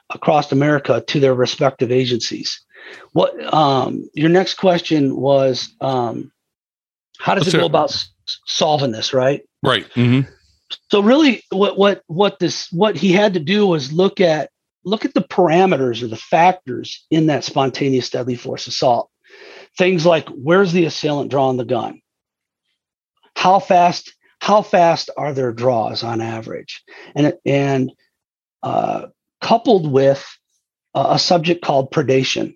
across 0.10 0.52
America 0.52 1.04
to 1.08 1.20
their 1.20 1.34
respective 1.34 1.92
agencies. 1.92 2.62
What 3.14 3.54
um, 3.54 4.10
your 4.14 4.30
next 4.30 4.56
question 4.56 5.16
was? 5.16 5.74
Um, 5.82 6.32
how 7.20 7.36
does 7.36 7.46
Let's 7.46 7.56
it 7.56 7.60
go 7.60 7.66
about 7.66 7.92
s- 7.92 8.10
solving 8.46 8.92
this? 8.92 9.14
Right. 9.14 9.42
Right. 9.62 9.88
Mm-hmm. 9.92 10.30
So 10.92 11.02
really, 11.02 11.44
what 11.50 11.78
what 11.78 12.04
what 12.08 12.40
this 12.40 12.72
what 12.72 12.96
he 12.96 13.12
had 13.12 13.34
to 13.34 13.40
do 13.40 13.68
was 13.68 13.92
look 13.92 14.22
at 14.22 14.50
look 14.86 15.06
at 15.06 15.14
the 15.14 15.22
parameters 15.22 16.02
or 16.02 16.08
the 16.08 16.16
factors 16.16 17.06
in 17.12 17.28
that 17.28 17.44
spontaneous 17.44 18.10
deadly 18.10 18.36
force 18.36 18.68
assault. 18.68 19.10
Things 19.78 20.06
like 20.06 20.28
where's 20.30 20.72
the 20.72 20.86
assailant 20.86 21.32
drawing 21.32 21.58
the 21.58 21.66
gun? 21.66 22.02
How 23.36 23.60
fast 23.60 24.16
how 24.42 24.62
fast 24.62 25.10
are 25.18 25.34
their 25.34 25.52
draws 25.52 26.04
on 26.04 26.22
average? 26.22 26.84
And 27.16 27.34
and 27.46 27.92
uh, 28.64 29.08
coupled 29.42 29.92
with 29.92 30.26
a 30.96 31.20
subject 31.20 31.64
called 31.64 31.92
predation 31.92 32.56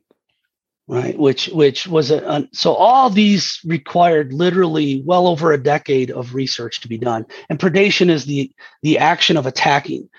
right? 0.85 1.17
Which 1.17 1.47
which 1.47 1.87
was 1.87 2.11
a, 2.11 2.17
a, 2.17 2.47
so 2.51 2.73
all 2.73 3.09
these 3.09 3.57
required 3.63 4.33
literally 4.33 5.01
well 5.05 5.27
over 5.27 5.53
a 5.53 5.63
decade 5.63 6.11
of 6.11 6.35
research 6.35 6.81
to 6.81 6.89
be 6.89 6.97
done. 6.97 7.25
And 7.49 7.57
predation 7.57 8.09
is 8.09 8.25
the 8.25 8.51
the 8.81 8.97
action 8.97 9.37
of 9.37 9.45
attacking. 9.45 10.09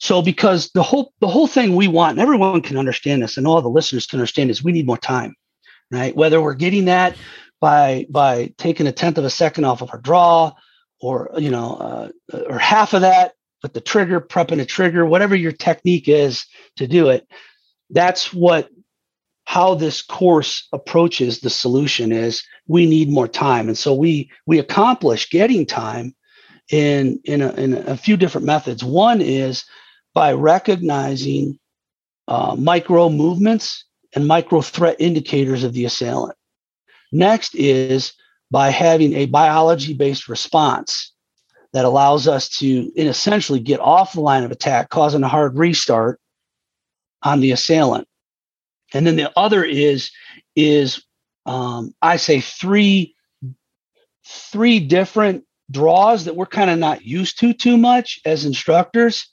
So 0.00 0.20
because 0.20 0.70
the 0.72 0.82
whole 0.82 1.12
the 1.20 1.28
whole 1.28 1.46
thing 1.46 1.76
we 1.76 1.86
want 1.86 2.12
and 2.12 2.20
everyone 2.20 2.62
can 2.62 2.76
understand 2.78 3.22
this 3.22 3.36
and 3.36 3.46
all 3.46 3.62
the 3.62 3.68
listeners 3.68 4.06
can 4.06 4.18
understand 4.18 4.50
is 4.50 4.64
we 4.64 4.72
need 4.72 4.86
more 4.86 4.98
time 4.98 5.36
right? 5.92 6.16
Whether 6.16 6.40
we're 6.40 6.54
getting 6.54 6.86
that 6.86 7.16
by 7.60 8.06
by 8.10 8.52
taking 8.58 8.88
a 8.88 8.92
tenth 8.92 9.18
of 9.18 9.24
a 9.24 9.30
second 9.30 9.64
off 9.64 9.82
of 9.82 9.90
our 9.92 10.00
draw 10.00 10.52
or 11.00 11.30
you 11.36 11.50
know 11.50 12.10
uh, 12.32 12.38
or 12.48 12.58
half 12.58 12.94
of 12.94 13.02
that 13.02 13.34
with 13.62 13.72
the 13.72 13.80
trigger, 13.80 14.20
prepping 14.20 14.60
a 14.60 14.66
trigger, 14.66 15.06
whatever 15.06 15.36
your 15.36 15.52
technique 15.52 16.08
is 16.08 16.46
to 16.76 16.86
do 16.86 17.08
it. 17.08 17.26
That's 17.90 18.32
what 18.32 18.68
how 19.44 19.74
this 19.74 20.02
course 20.02 20.66
approaches 20.72 21.40
the 21.40 21.50
solution 21.50 22.12
is 22.12 22.42
we 22.68 22.86
need 22.86 23.10
more 23.10 23.28
time. 23.28 23.68
And 23.68 23.76
so 23.76 23.92
we 23.94 24.30
we 24.46 24.58
accomplish 24.58 25.30
getting 25.30 25.66
time 25.66 26.14
in 26.70 27.20
in 27.24 27.42
a, 27.42 27.52
in 27.52 27.74
a 27.74 27.96
few 27.96 28.16
different 28.16 28.46
methods. 28.46 28.82
One 28.82 29.20
is 29.20 29.64
by 30.14 30.32
recognizing 30.32 31.58
uh, 32.28 32.56
micro 32.58 33.08
movements 33.08 33.84
and 34.14 34.26
micro 34.26 34.60
threat 34.60 34.96
indicators 34.98 35.64
of 35.64 35.72
the 35.72 35.84
assailant. 35.84 36.36
Next 37.10 37.54
is 37.54 38.14
by 38.50 38.70
having 38.70 39.14
a 39.14 39.26
biology 39.26 39.94
based 39.94 40.28
response 40.28 41.11
that 41.72 41.84
allows 41.84 42.28
us 42.28 42.48
to, 42.58 42.92
in 42.94 43.06
essentially, 43.06 43.60
get 43.60 43.80
off 43.80 44.12
the 44.12 44.20
line 44.20 44.44
of 44.44 44.50
attack, 44.50 44.90
causing 44.90 45.22
a 45.22 45.28
hard 45.28 45.56
restart 45.56 46.20
on 47.22 47.40
the 47.40 47.50
assailant. 47.50 48.06
And 48.94 49.06
then 49.06 49.16
the 49.16 49.32
other 49.38 49.64
is 49.64 50.10
is 50.54 51.02
um, 51.46 51.94
I 52.02 52.16
say 52.16 52.40
three 52.40 53.14
three 54.26 54.80
different 54.80 55.44
draws 55.70 56.26
that 56.26 56.36
we're 56.36 56.46
kind 56.46 56.70
of 56.70 56.78
not 56.78 57.04
used 57.04 57.38
to 57.40 57.54
too 57.54 57.76
much 57.76 58.20
as 58.24 58.44
instructors. 58.44 59.28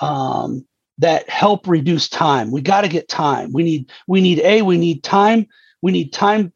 Um, 0.00 0.66
that 0.98 1.28
help 1.30 1.66
reduce 1.66 2.08
time. 2.10 2.50
We 2.50 2.60
got 2.60 2.82
to 2.82 2.88
get 2.88 3.08
time. 3.08 3.52
We 3.52 3.62
need 3.62 3.90
we 4.06 4.20
need 4.20 4.38
a 4.40 4.62
we 4.62 4.76
need 4.76 5.02
time. 5.02 5.46
We 5.82 5.92
need 5.92 6.12
time 6.12 6.52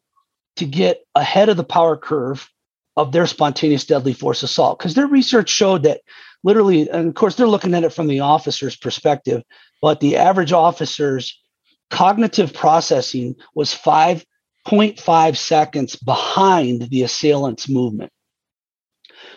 to 0.57 0.65
get 0.65 1.03
ahead 1.15 1.49
of 1.49 1.57
the 1.57 1.63
power 1.63 1.97
curve 1.97 2.49
of 2.97 3.11
their 3.11 3.27
spontaneous 3.27 3.85
deadly 3.85 4.13
force 4.13 4.43
assault 4.43 4.79
because 4.79 4.93
their 4.93 5.07
research 5.07 5.49
showed 5.49 5.83
that 5.83 6.01
literally 6.43 6.89
and 6.89 7.07
of 7.07 7.15
course 7.15 7.35
they're 7.35 7.47
looking 7.47 7.73
at 7.73 7.83
it 7.83 7.93
from 7.93 8.07
the 8.07 8.19
officer's 8.19 8.75
perspective 8.75 9.43
but 9.81 9.99
the 9.99 10.15
average 10.15 10.53
officer's 10.53 11.41
cognitive 11.89 12.53
processing 12.53 13.35
was 13.53 13.73
5.5 13.73 15.37
seconds 15.37 15.95
behind 15.95 16.83
the 16.89 17.03
assailant's 17.03 17.69
movement 17.69 18.11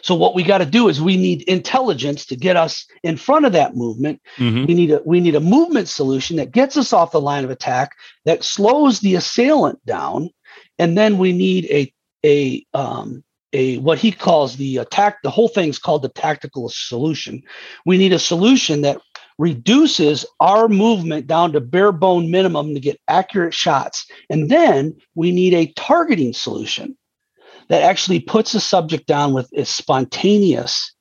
so 0.02 0.14
what 0.14 0.34
we 0.34 0.42
got 0.42 0.58
to 0.58 0.66
do 0.66 0.88
is 0.88 1.00
we 1.00 1.16
need 1.16 1.42
intelligence 1.42 2.26
to 2.26 2.36
get 2.36 2.56
us 2.56 2.86
in 3.02 3.16
front 3.16 3.46
of 3.46 3.52
that 3.52 3.76
movement. 3.76 4.20
Mm-hmm. 4.36 4.66
We 4.66 4.74
need 4.74 4.90
a 4.90 5.02
we 5.04 5.20
need 5.20 5.34
a 5.34 5.40
movement 5.40 5.88
solution 5.88 6.36
that 6.36 6.52
gets 6.52 6.76
us 6.76 6.92
off 6.92 7.12
the 7.12 7.20
line 7.20 7.44
of 7.44 7.50
attack, 7.50 7.92
that 8.24 8.44
slows 8.44 9.00
the 9.00 9.14
assailant 9.14 9.84
down, 9.86 10.30
and 10.78 10.96
then 10.96 11.18
we 11.18 11.32
need 11.32 11.66
a 11.66 11.92
a 12.24 12.66
um, 12.74 13.24
a 13.52 13.78
what 13.78 13.98
he 13.98 14.12
calls 14.12 14.56
the 14.56 14.76
attack. 14.78 15.18
The 15.22 15.30
whole 15.30 15.48
thing's 15.48 15.78
called 15.78 16.02
the 16.02 16.08
tactical 16.08 16.68
solution. 16.68 17.42
We 17.86 17.98
need 17.98 18.12
a 18.12 18.18
solution 18.18 18.82
that 18.82 19.00
reduces 19.38 20.26
our 20.40 20.68
movement 20.68 21.26
down 21.26 21.52
to 21.52 21.60
bare 21.60 21.92
bone 21.92 22.30
minimum 22.30 22.74
to 22.74 22.80
get 22.80 23.00
accurate 23.08 23.54
shots, 23.54 24.06
and 24.28 24.50
then 24.50 24.96
we 25.14 25.32
need 25.32 25.54
a 25.54 25.72
targeting 25.72 26.32
solution 26.32 26.96
that 27.68 27.82
actually 27.82 28.20
puts 28.20 28.52
the 28.52 28.60
subject 28.60 29.06
down 29.06 29.32
with 29.32 29.48
a 29.54 29.64
spontaneous 29.64 30.94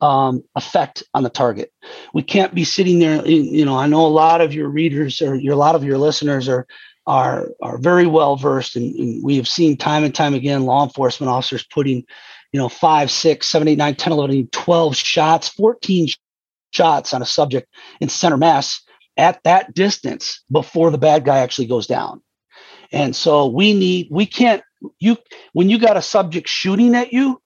um, 0.00 0.42
effect 0.56 1.04
on 1.14 1.22
the 1.22 1.30
target. 1.30 1.72
We 2.12 2.22
can't 2.22 2.54
be 2.54 2.64
sitting 2.64 2.98
there. 2.98 3.24
You 3.26 3.64
know, 3.64 3.78
I 3.78 3.86
know 3.86 4.04
a 4.04 4.08
lot 4.08 4.40
of 4.40 4.52
your 4.52 4.68
readers 4.68 5.22
or 5.22 5.36
your, 5.36 5.54
a 5.54 5.56
lot 5.56 5.76
of 5.76 5.84
your 5.84 5.96
listeners 5.96 6.48
are 6.48 6.66
are 7.06 7.48
are 7.60 7.78
very 7.78 8.06
well 8.06 8.36
versed, 8.36 8.76
and, 8.76 8.94
and, 8.94 9.24
we 9.24 9.36
have 9.36 9.48
seen 9.48 9.76
time 9.76 10.04
and 10.04 10.14
time 10.14 10.34
again 10.34 10.64
law 10.64 10.84
enforcement 10.84 11.30
officers 11.30 11.64
putting, 11.64 12.04
you 12.52 12.60
know, 12.60 12.68
five, 12.68 13.10
six, 13.10 13.48
seven, 13.48 13.68
eight, 13.68 13.78
nine, 13.78 13.94
10, 13.94 14.12
11, 14.12 14.48
12 14.52 14.96
shots, 14.96 15.48
14 15.48 16.08
shots 16.72 17.12
on 17.12 17.22
a 17.22 17.26
subject 17.26 17.68
in 18.00 18.08
center 18.08 18.36
mass 18.36 18.82
at 19.16 19.42
that 19.44 19.74
distance 19.74 20.42
before 20.50 20.90
the 20.90 20.98
bad 20.98 21.24
guy 21.24 21.38
actually 21.38 21.66
goes 21.66 21.86
down. 21.86 22.22
And 22.92 23.16
so 23.16 23.46
we 23.46 23.72
need, 23.74 24.08
we 24.10 24.26
can't 24.26 24.62
you 24.98 25.16
when 25.52 25.70
you 25.70 25.78
got 25.78 25.96
a 25.96 26.02
subject 26.02 26.48
shooting 26.48 26.94
at 26.94 27.12
you 27.12 27.40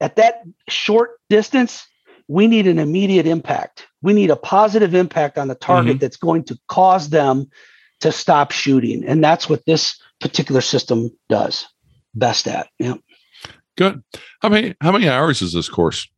at 0.00 0.16
that 0.16 0.42
short 0.68 1.18
distance 1.28 1.86
we 2.28 2.46
need 2.46 2.66
an 2.66 2.78
immediate 2.78 3.26
impact 3.26 3.86
we 4.02 4.12
need 4.12 4.30
a 4.30 4.36
positive 4.36 4.94
impact 4.94 5.38
on 5.38 5.48
the 5.48 5.54
target 5.54 5.92
mm-hmm. 5.92 5.98
that's 5.98 6.16
going 6.16 6.44
to 6.44 6.58
cause 6.68 7.08
them 7.08 7.48
to 8.00 8.12
stop 8.12 8.50
shooting 8.50 9.04
and 9.04 9.22
that's 9.22 9.48
what 9.48 9.64
this 9.66 10.00
particular 10.20 10.60
system 10.60 11.10
does 11.28 11.66
best 12.14 12.46
at 12.46 12.68
yeah 12.78 12.94
good 13.76 14.02
how 14.40 14.48
many 14.48 14.74
how 14.80 14.92
many 14.92 15.08
hours 15.08 15.42
is 15.42 15.52
this 15.52 15.68
course 15.68 16.08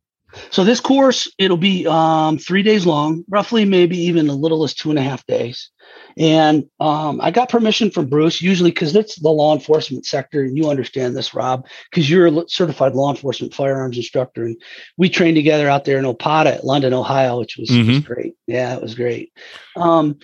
so 0.50 0.64
this 0.64 0.80
course 0.80 1.30
it'll 1.38 1.58
be 1.58 1.86
um, 1.86 2.38
three 2.38 2.62
days 2.62 2.86
long 2.86 3.24
roughly 3.28 3.64
maybe 3.64 3.98
even 3.98 4.28
a 4.28 4.34
little 4.34 4.64
as 4.64 4.74
two 4.74 4.90
and 4.90 4.98
a 4.98 5.02
half 5.02 5.24
days 5.26 5.70
and 6.16 6.64
um, 6.80 7.20
I 7.20 7.30
got 7.30 7.48
permission 7.48 7.90
from 7.90 8.08
Bruce, 8.08 8.42
usually 8.42 8.70
because 8.70 8.94
it's 8.94 9.16
the 9.16 9.30
law 9.30 9.54
enforcement 9.54 10.06
sector, 10.06 10.42
and 10.42 10.56
you 10.56 10.68
understand 10.68 11.16
this, 11.16 11.34
Rob, 11.34 11.66
because 11.90 12.10
you're 12.10 12.26
a 12.26 12.48
certified 12.48 12.94
law 12.94 13.10
enforcement 13.10 13.54
firearms 13.54 13.96
instructor, 13.96 14.44
and 14.44 14.60
we 14.96 15.08
trained 15.08 15.36
together 15.36 15.68
out 15.68 15.84
there 15.84 15.98
in 15.98 16.04
OPOTA 16.04 16.54
at 16.54 16.64
London, 16.64 16.92
Ohio, 16.92 17.38
which 17.38 17.56
was, 17.56 17.70
mm-hmm. 17.70 17.88
was 17.88 18.00
great. 18.00 18.34
Yeah, 18.46 18.74
it 18.74 18.82
was 18.82 18.94
great. 18.94 19.32
Um, 19.76 20.18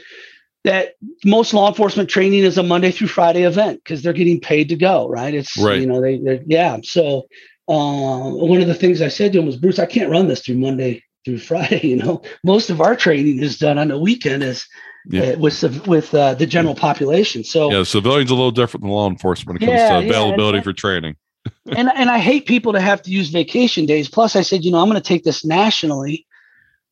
that 0.64 0.94
most 1.24 1.54
law 1.54 1.68
enforcement 1.68 2.10
training 2.10 2.44
is 2.44 2.58
a 2.58 2.62
Monday 2.62 2.90
through 2.90 3.08
Friday 3.08 3.42
event 3.42 3.80
because 3.82 4.02
they're 4.02 4.12
getting 4.12 4.40
paid 4.40 4.68
to 4.70 4.76
go, 4.76 5.08
right? 5.08 5.34
It's 5.34 5.56
right. 5.56 5.80
you 5.80 5.86
know 5.86 6.00
they 6.00 6.18
they 6.18 6.42
yeah. 6.46 6.78
So 6.82 7.28
uh, 7.68 8.30
one 8.30 8.60
of 8.60 8.66
the 8.66 8.74
things 8.74 9.02
I 9.02 9.08
said 9.08 9.32
to 9.32 9.38
him 9.38 9.46
was, 9.46 9.56
Bruce, 9.56 9.78
I 9.78 9.86
can't 9.86 10.10
run 10.10 10.28
this 10.28 10.40
through 10.40 10.56
Monday 10.58 11.02
through 11.24 11.38
Friday. 11.38 11.86
You 11.86 11.96
know, 11.96 12.22
most 12.44 12.70
of 12.70 12.80
our 12.80 12.96
training 12.96 13.42
is 13.42 13.58
done 13.58 13.78
on 13.78 13.88
the 13.88 13.98
weekend 13.98 14.42
as 14.42 14.66
yeah. 15.06 15.22
uh, 15.22 15.38
with 15.38 15.86
with 15.86 16.14
uh, 16.14 16.34
the 16.34 16.46
general 16.46 16.74
population. 16.74 17.44
So 17.44 17.70
yeah, 17.70 17.84
civilians 17.84 18.30
a 18.30 18.34
little 18.34 18.50
different 18.50 18.82
than 18.82 18.90
law 18.90 19.08
enforcement 19.08 19.60
when 19.60 19.68
it 19.68 19.72
comes 19.72 19.80
yeah, 19.80 20.00
to 20.00 20.08
availability 20.08 20.58
yeah, 20.58 20.64
for 20.64 20.72
training. 20.72 21.16
and 21.76 21.88
and 21.94 22.10
I 22.10 22.18
hate 22.18 22.46
people 22.46 22.72
to 22.72 22.80
have 22.80 23.02
to 23.02 23.10
use 23.10 23.30
vacation 23.30 23.86
days. 23.86 24.08
Plus, 24.08 24.36
I 24.36 24.42
said, 24.42 24.64
you 24.64 24.72
know, 24.72 24.78
I'm 24.78 24.88
going 24.88 25.00
to 25.00 25.06
take 25.06 25.24
this 25.24 25.44
nationally 25.44 26.26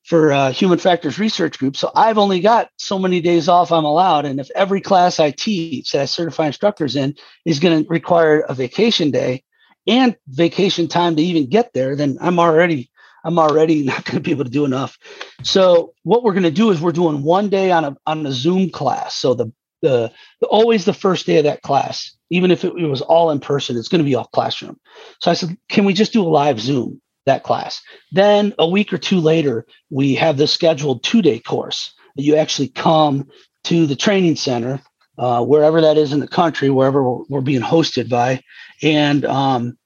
for 0.07 0.33
uh, 0.33 0.53
human 0.53 0.79
factors 0.79 1.19
research 1.19 1.59
group. 1.59 1.77
So 1.77 1.91
I've 1.95 2.17
only 2.17 2.39
got 2.39 2.71
so 2.79 2.97
many 2.97 3.21
days 3.21 3.49
off 3.49 3.73
I'm 3.73 3.85
allowed. 3.85 4.25
And 4.25 4.39
if 4.39 4.49
every 4.55 4.81
class 4.81 5.19
I 5.19 5.33
teach 5.33 5.91
that 5.91 6.03
I 6.03 6.05
certify 6.05 6.47
instructors 6.47 6.95
in 6.95 7.17
is 7.45 7.59
going 7.59 7.83
to 7.83 7.91
require 7.91 8.41
a 8.41 8.55
vacation 8.55 9.11
day 9.11 9.43
and 9.85 10.17
vacation 10.29 10.87
time 10.87 11.17
to 11.17 11.23
even 11.23 11.51
get 11.51 11.73
there, 11.73 11.97
then 11.97 12.19
I'm 12.21 12.39
already 12.39 12.89
I'm 13.25 13.41
already 13.41 13.83
not 13.85 14.05
going 14.05 14.15
to 14.15 14.21
be 14.21 14.31
able 14.31 14.45
to 14.45 14.51
do 14.51 14.65
enough. 14.65 14.97
So 15.43 15.93
what 16.05 16.23
we're 16.23 16.35
going 16.35 16.45
to 16.45 16.53
do 16.53 16.71
is 16.71 16.81
we're 16.81 16.93
doing 16.93 17.25
one 17.25 17.49
day 17.49 17.73
on 17.73 17.85
a 17.85 17.97
on 18.07 18.25
a 18.25 18.33
Zoom 18.33 18.71
class. 18.71 19.17
So 19.17 19.35
the 19.35 19.53
the, 19.83 20.13
the 20.41 20.47
always 20.47 20.85
the 20.85 20.95
first 20.95 21.27
day 21.27 21.39
of 21.39 21.45
that 21.45 21.63
class, 21.63 22.17
even 22.31 22.53
if 22.53 22.65
it, 22.65 22.73
it 22.79 22.87
was 22.87 23.03
all 23.03 23.31
in 23.31 23.41
person, 23.41 23.77
it's 23.77 23.89
going 23.89 23.99
to 23.99 24.09
be 24.09 24.15
all 24.15 24.25
classroom. 24.25 24.79
So 25.21 25.31
I 25.31 25.35
said, 25.35 25.57
can 25.69 25.85
we 25.85 25.93
just 25.93 26.13
do 26.13 26.23
a 26.23 26.29
live 26.29 26.61
Zoom 26.61 27.01
that 27.27 27.43
class? 27.43 27.83
Then 28.13 28.55
a 28.59 28.69
week 28.69 28.93
or 28.93 28.99
two 28.99 29.21
later, 29.21 29.67
we 29.91 30.15
have 30.15 30.37
the 30.37 30.47
scheduled 30.47 31.05
two 31.05 31.23
day 31.23 31.39
course 31.39 31.93
you 32.17 32.37
actually 32.37 32.69
come 32.69 33.29
to 33.65 33.87
the 33.87 33.97
training 33.97 34.37
center, 34.37 34.81
uh, 35.19 35.45
wherever 35.45 35.81
that 35.81 35.97
is 35.97 36.13
in 36.13 36.21
the 36.21 36.29
country, 36.29 36.71
wherever 36.71 37.03
we're, 37.03 37.25
we're 37.29 37.41
being 37.41 37.63
hosted 37.63 38.09
by, 38.09 38.43
and 38.83 39.25
um, 39.25 39.77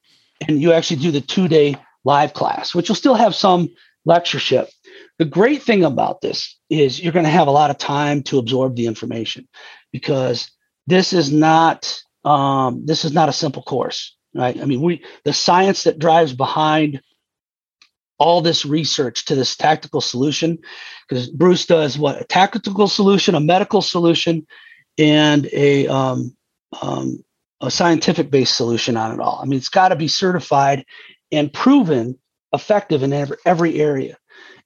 and 0.47 0.61
you 0.61 0.73
actually 0.73 1.01
do 1.01 1.11
the 1.11 1.21
two 1.21 1.47
day 1.47 1.75
live 2.03 2.33
class, 2.33 2.73
which 2.73 2.89
will 2.89 2.95
still 2.95 3.15
have 3.15 3.35
some 3.35 3.69
lectureship. 4.05 4.69
The 5.19 5.25
great 5.25 5.61
thing 5.61 5.83
about 5.83 6.21
this 6.21 6.57
is 6.69 7.01
you're 7.01 7.13
going 7.13 7.25
to 7.25 7.31
have 7.31 7.47
a 7.47 7.51
lot 7.51 7.69
of 7.69 7.77
time 7.77 8.23
to 8.23 8.39
absorb 8.39 8.75
the 8.75 8.87
information 8.87 9.47
because 9.91 10.51
this 10.87 11.13
is 11.13 11.31
not 11.31 12.01
um, 12.23 12.85
this 12.85 13.05
is 13.05 13.13
not 13.13 13.29
a 13.29 13.33
simple 13.33 13.63
course, 13.63 14.15
right? 14.33 14.59
I 14.59 14.65
mean, 14.65 14.81
we 14.81 15.03
the 15.25 15.33
science 15.33 15.83
that 15.83 15.99
drives 15.99 16.33
behind 16.33 17.01
all 18.21 18.41
this 18.41 18.65
research 18.65 19.25
to 19.25 19.35
this 19.35 19.55
tactical 19.55 19.99
solution, 19.99 20.59
because 21.09 21.27
Bruce 21.27 21.65
does 21.65 21.97
what 21.97 22.21
a 22.21 22.23
tactical 22.23 22.87
solution, 22.87 23.33
a 23.33 23.39
medical 23.39 23.81
solution, 23.81 24.45
and 24.99 25.49
a 25.51 25.87
um, 25.87 26.37
um, 26.81 27.23
a 27.61 27.71
scientific 27.71 28.29
based 28.29 28.55
solution 28.55 28.95
on 28.95 29.11
it 29.11 29.19
all. 29.19 29.39
I 29.41 29.45
mean, 29.45 29.57
it's 29.57 29.69
got 29.69 29.89
to 29.89 29.95
be 29.95 30.07
certified 30.07 30.85
and 31.31 31.51
proven 31.51 32.19
effective 32.53 33.01
in 33.01 33.11
every, 33.11 33.37
every 33.45 33.81
area. 33.81 34.17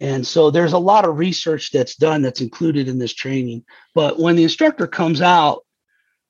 And 0.02 0.28
so 0.28 0.52
there's 0.52 0.74
a 0.74 0.78
lot 0.78 1.06
of 1.06 1.18
research 1.18 1.72
that's 1.72 1.96
done 1.96 2.22
that's 2.22 2.42
included 2.42 2.90
in 2.90 3.00
this 3.00 3.14
training. 3.14 3.64
But 3.94 4.20
when 4.20 4.36
the 4.36 4.44
instructor 4.44 4.88
comes 4.88 5.22
out, 5.22 5.62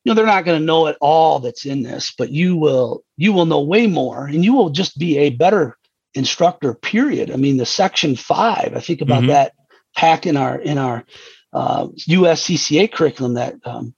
you 0.03 0.11
know, 0.11 0.15
they're 0.15 0.25
not 0.27 0.45
going 0.45 0.59
to 0.59 0.65
know 0.65 0.85
it 0.85 0.97
all 1.01 1.39
that's 1.39 1.65
in 1.65 1.81
this, 1.81 2.13
but 2.15 2.29
you 2.29 2.55
will 2.55 3.03
you 3.17 3.33
will 3.33 3.47
know 3.47 3.61
way 3.61 3.87
more 3.87 4.27
and 4.27 4.45
you 4.45 4.53
will 4.53 4.69
just 4.69 4.99
be 4.99 5.17
a 5.17 5.31
better 5.31 5.75
instructor, 6.15 6.73
period. 6.73 7.29
I 7.31 7.35
mean, 7.35 7.57
the 7.57 7.65
section 7.65 8.15
five, 8.15 8.73
I 8.75 8.79
think 8.79 9.01
about 9.01 9.19
mm-hmm. 9.19 9.29
that 9.29 9.53
pack 9.95 10.25
in 10.25 10.37
our 10.37 10.59
in 10.59 10.77
our 10.77 11.05
uh, 11.53 11.87
USCCA 11.87 12.91
curriculum 12.91 13.35
that 13.35 13.55
um, 13.65 13.93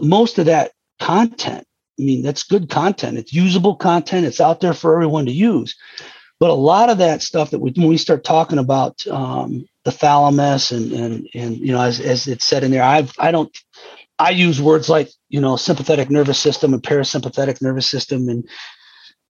most 0.00 0.38
of 0.38 0.46
that 0.46 0.72
content 1.00 1.66
I 1.98 2.04
mean, 2.04 2.22
that's 2.22 2.44
good 2.44 2.70
content. 2.70 3.18
It's 3.18 3.32
usable 3.32 3.74
content. 3.74 4.26
It's 4.26 4.40
out 4.40 4.60
there 4.60 4.74
for 4.74 4.94
everyone 4.94 5.26
to 5.26 5.32
use. 5.32 5.74
But 6.38 6.50
a 6.50 6.54
lot 6.54 6.90
of 6.90 6.98
that 6.98 7.22
stuff 7.22 7.50
that 7.50 7.58
we, 7.58 7.72
when 7.72 7.88
we 7.88 7.96
start 7.96 8.22
talking 8.22 8.58
about 8.58 9.04
um, 9.08 9.66
the 9.84 9.90
thalamus 9.90 10.70
and 10.70 10.92
and 10.92 11.28
and 11.34 11.56
you 11.56 11.72
know, 11.72 11.80
as, 11.80 11.98
as 11.98 12.28
it's 12.28 12.44
said 12.44 12.62
in 12.62 12.70
there, 12.70 12.84
I've 12.84 13.12
I 13.18 13.32
don't 13.32 13.56
I 14.20 14.30
use 14.30 14.62
words 14.62 14.88
like 14.88 15.08
you 15.28 15.40
know 15.40 15.56
sympathetic 15.56 16.10
nervous 16.10 16.38
system 16.38 16.72
and 16.72 16.82
parasympathetic 16.82 17.60
nervous 17.60 17.88
system 17.88 18.28
and 18.28 18.48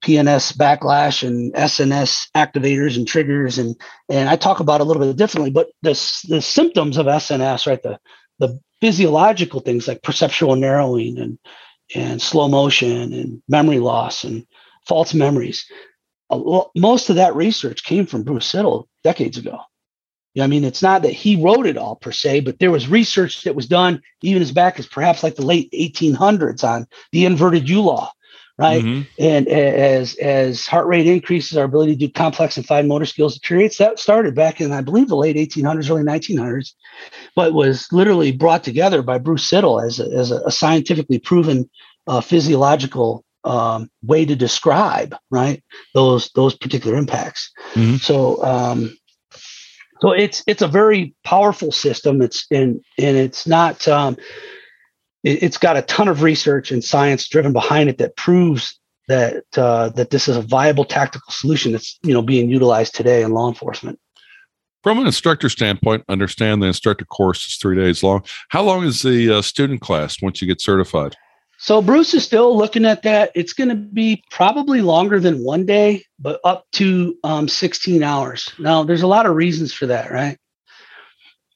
PNS 0.04 0.56
backlash 0.56 1.26
and 1.26 1.52
SNS 1.54 2.28
activators 2.36 2.96
and 2.96 3.06
triggers 3.06 3.58
and 3.58 3.74
and 4.08 4.28
I 4.28 4.36
talk 4.36 4.60
about 4.60 4.80
a 4.80 4.84
little 4.84 5.04
bit 5.04 5.16
differently, 5.16 5.50
but 5.50 5.68
the 5.82 5.90
the 6.28 6.40
symptoms 6.40 6.96
of 6.96 7.06
SNS, 7.06 7.66
right? 7.66 7.82
The 7.82 7.98
the 8.38 8.60
physiological 8.80 9.60
things 9.60 9.88
like 9.88 10.02
perceptual 10.02 10.56
narrowing 10.56 11.18
and 11.18 11.38
and 11.94 12.22
slow 12.22 12.48
motion 12.48 13.12
and 13.12 13.42
memory 13.48 13.80
loss 13.80 14.24
and 14.24 14.46
false 14.86 15.14
memories. 15.14 15.66
Most 16.76 17.10
of 17.10 17.16
that 17.16 17.34
research 17.34 17.84
came 17.84 18.06
from 18.06 18.22
Bruce 18.22 18.52
Siddle 18.52 18.86
decades 19.02 19.38
ago. 19.38 19.60
I 20.40 20.46
mean, 20.46 20.64
it's 20.64 20.82
not 20.82 21.02
that 21.02 21.12
he 21.12 21.42
wrote 21.42 21.66
it 21.66 21.76
all 21.76 21.96
per 21.96 22.12
se, 22.12 22.40
but 22.40 22.58
there 22.58 22.70
was 22.70 22.86
research 22.88 23.42
that 23.42 23.54
was 23.54 23.66
done 23.66 24.02
even 24.22 24.42
as 24.42 24.52
back 24.52 24.78
as 24.78 24.86
perhaps 24.86 25.22
like 25.22 25.34
the 25.34 25.44
late 25.44 25.70
1800s 25.72 26.62
on 26.62 26.86
the 27.12 27.24
inverted 27.24 27.68
U 27.68 27.80
law, 27.80 28.12
right? 28.58 28.82
Mm-hmm. 28.82 29.02
And 29.18 29.48
as 29.48 30.16
as 30.16 30.66
heart 30.66 30.86
rate 30.86 31.06
increases, 31.06 31.56
our 31.56 31.64
ability 31.64 31.92
to 31.92 32.06
do 32.06 32.12
complex 32.12 32.56
and 32.56 32.66
fine 32.66 32.88
motor 32.88 33.06
skills 33.06 33.34
deteriorates. 33.34 33.78
That 33.78 33.98
started 33.98 34.34
back 34.34 34.60
in, 34.60 34.72
I 34.72 34.80
believe, 34.80 35.08
the 35.08 35.16
late 35.16 35.36
1800s, 35.36 35.90
early 35.90 36.02
1900s, 36.02 36.72
but 37.36 37.54
was 37.54 37.90
literally 37.92 38.32
brought 38.32 38.64
together 38.64 39.00
by 39.02 39.18
Bruce 39.18 39.48
Siddle 39.48 39.84
as 39.84 40.00
a, 40.00 40.04
as 40.10 40.30
a, 40.32 40.50
scientifically 40.50 41.18
proven 41.18 41.70
uh, 42.08 42.20
physiological 42.20 43.24
um, 43.44 43.88
way 44.02 44.24
to 44.24 44.34
describe 44.34 45.14
right 45.30 45.62
those 45.94 46.30
those 46.34 46.56
particular 46.56 46.96
impacts. 46.96 47.50
Mm-hmm. 47.74 47.96
So 47.96 48.44
um, 48.44 48.98
so 50.00 50.10
it's 50.10 50.42
it's 50.46 50.62
a 50.62 50.68
very 50.68 51.14
powerful 51.22 51.70
system. 51.70 52.22
It's 52.22 52.46
and 52.50 52.80
and 52.98 53.16
it's 53.16 53.46
not 53.46 53.86
um, 53.86 54.16
it, 55.24 55.42
has 55.42 55.58
got 55.58 55.76
a 55.76 55.82
ton 55.82 56.08
of 56.08 56.22
research 56.22 56.70
and 56.70 56.82
science 56.82 57.28
driven 57.28 57.52
behind 57.52 57.88
it 57.88 57.98
that 57.98 58.16
proves 58.16 58.78
that 59.08 59.44
uh, 59.56 59.88
that 59.90 60.10
this 60.10 60.28
is 60.28 60.36
a 60.36 60.42
viable 60.42 60.84
tactical 60.84 61.32
solution 61.32 61.72
that's 61.72 61.98
you 62.02 62.12
know 62.12 62.22
being 62.22 62.50
utilized 62.50 62.94
today 62.94 63.22
in 63.22 63.32
law 63.32 63.48
enforcement. 63.48 63.98
From 64.82 64.98
an 64.98 65.06
instructor 65.06 65.48
standpoint, 65.48 66.04
understand 66.08 66.62
the 66.62 66.66
instructor 66.66 67.04
course 67.04 67.46
is 67.46 67.56
three 67.56 67.76
days 67.76 68.02
long. 68.02 68.22
How 68.50 68.62
long 68.62 68.84
is 68.84 69.02
the 69.02 69.38
uh, 69.38 69.42
student 69.42 69.80
class 69.80 70.22
once 70.22 70.40
you 70.40 70.46
get 70.46 70.60
certified? 70.60 71.16
So 71.60 71.82
Bruce 71.82 72.14
is 72.14 72.22
still 72.22 72.56
looking 72.56 72.84
at 72.84 73.02
that. 73.02 73.32
It's 73.34 73.52
going 73.52 73.68
to 73.68 73.74
be 73.74 74.22
probably 74.30 74.80
longer 74.80 75.18
than 75.18 75.42
one 75.42 75.66
day, 75.66 76.04
but 76.20 76.40
up 76.44 76.66
to 76.74 77.16
um, 77.24 77.48
16 77.48 78.04
hours. 78.04 78.52
Now, 78.60 78.84
there's 78.84 79.02
a 79.02 79.08
lot 79.08 79.26
of 79.26 79.34
reasons 79.34 79.74
for 79.74 79.86
that, 79.86 80.12
right? 80.12 80.38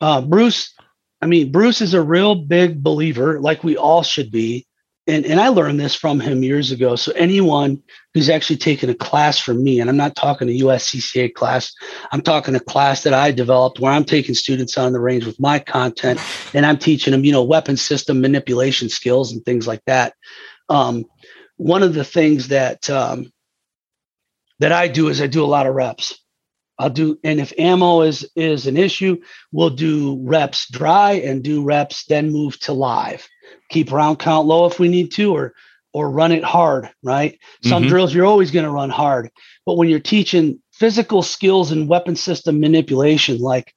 Uh, 0.00 0.20
Bruce, 0.20 0.74
I 1.22 1.26
mean, 1.26 1.52
Bruce 1.52 1.80
is 1.80 1.94
a 1.94 2.02
real 2.02 2.34
big 2.34 2.82
believer, 2.82 3.40
like 3.40 3.62
we 3.62 3.76
all 3.76 4.02
should 4.02 4.32
be, 4.32 4.66
and, 5.06 5.24
and 5.24 5.40
I 5.40 5.48
learned 5.48 5.80
this 5.80 5.94
from 5.94 6.20
him 6.20 6.42
years 6.42 6.70
ago. 6.70 6.94
So 6.96 7.12
anyone 7.12 7.82
who's 8.14 8.28
actually 8.28 8.58
taken 8.58 8.90
a 8.90 8.94
class 8.94 9.38
from 9.38 9.62
me, 9.62 9.80
and 9.80 9.88
I'm 9.88 9.96
not 9.96 10.14
talking 10.14 10.48
a 10.48 10.60
USCCA 10.60 11.34
class, 11.34 11.72
I'm 12.12 12.22
talking 12.22 12.54
a 12.54 12.60
class 12.60 13.02
that 13.02 13.14
I 13.14 13.32
developed 13.32 13.80
where 13.80 13.92
I'm 13.92 14.04
taking 14.04 14.34
students 14.34 14.78
on 14.78 14.92
the 14.92 15.00
range 15.00 15.24
with 15.24 15.40
my 15.40 15.58
content 15.58 16.20
and 16.54 16.64
I'm 16.64 16.78
teaching 16.78 17.12
them, 17.12 17.24
you 17.24 17.32
know, 17.32 17.42
weapon 17.42 17.76
system 17.76 18.20
manipulation 18.20 18.88
skills 18.88 19.32
and 19.32 19.44
things 19.44 19.66
like 19.66 19.82
that. 19.86 20.14
Um, 20.68 21.04
one 21.56 21.82
of 21.82 21.94
the 21.94 22.04
things 22.04 22.48
that 22.48 22.88
um, 22.88 23.32
that 24.60 24.72
I 24.72 24.86
do 24.88 25.08
is 25.08 25.20
I 25.20 25.26
do 25.26 25.44
a 25.44 25.46
lot 25.46 25.66
of 25.66 25.74
reps. 25.74 26.21
I'll 26.82 26.90
do, 26.90 27.18
and 27.24 27.40
if 27.40 27.52
ammo 27.58 28.02
is 28.02 28.28
is 28.36 28.66
an 28.66 28.76
issue, 28.76 29.20
we'll 29.52 29.70
do 29.70 30.18
reps 30.22 30.70
dry 30.70 31.12
and 31.12 31.42
do 31.42 31.62
reps, 31.62 32.04
then 32.06 32.32
move 32.32 32.58
to 32.60 32.72
live 32.72 33.26
keep 33.72 33.90
round 33.90 34.18
count 34.18 34.46
low 34.46 34.66
if 34.66 34.78
we 34.78 34.88
need 34.88 35.10
to, 35.12 35.34
or 35.34 35.54
or 35.94 36.10
run 36.10 36.32
it 36.32 36.44
hard, 36.44 36.88
right? 37.02 37.38
Some 37.62 37.82
mm-hmm. 37.82 37.90
drills 37.90 38.14
you're 38.14 38.24
always 38.24 38.50
going 38.50 38.64
to 38.64 38.70
run 38.70 38.88
hard. 38.88 39.30
But 39.66 39.76
when 39.76 39.90
you're 39.90 40.00
teaching 40.00 40.58
physical 40.72 41.22
skills 41.22 41.70
and 41.70 41.86
weapon 41.86 42.16
system 42.16 42.60
manipulation, 42.60 43.38
like, 43.38 43.74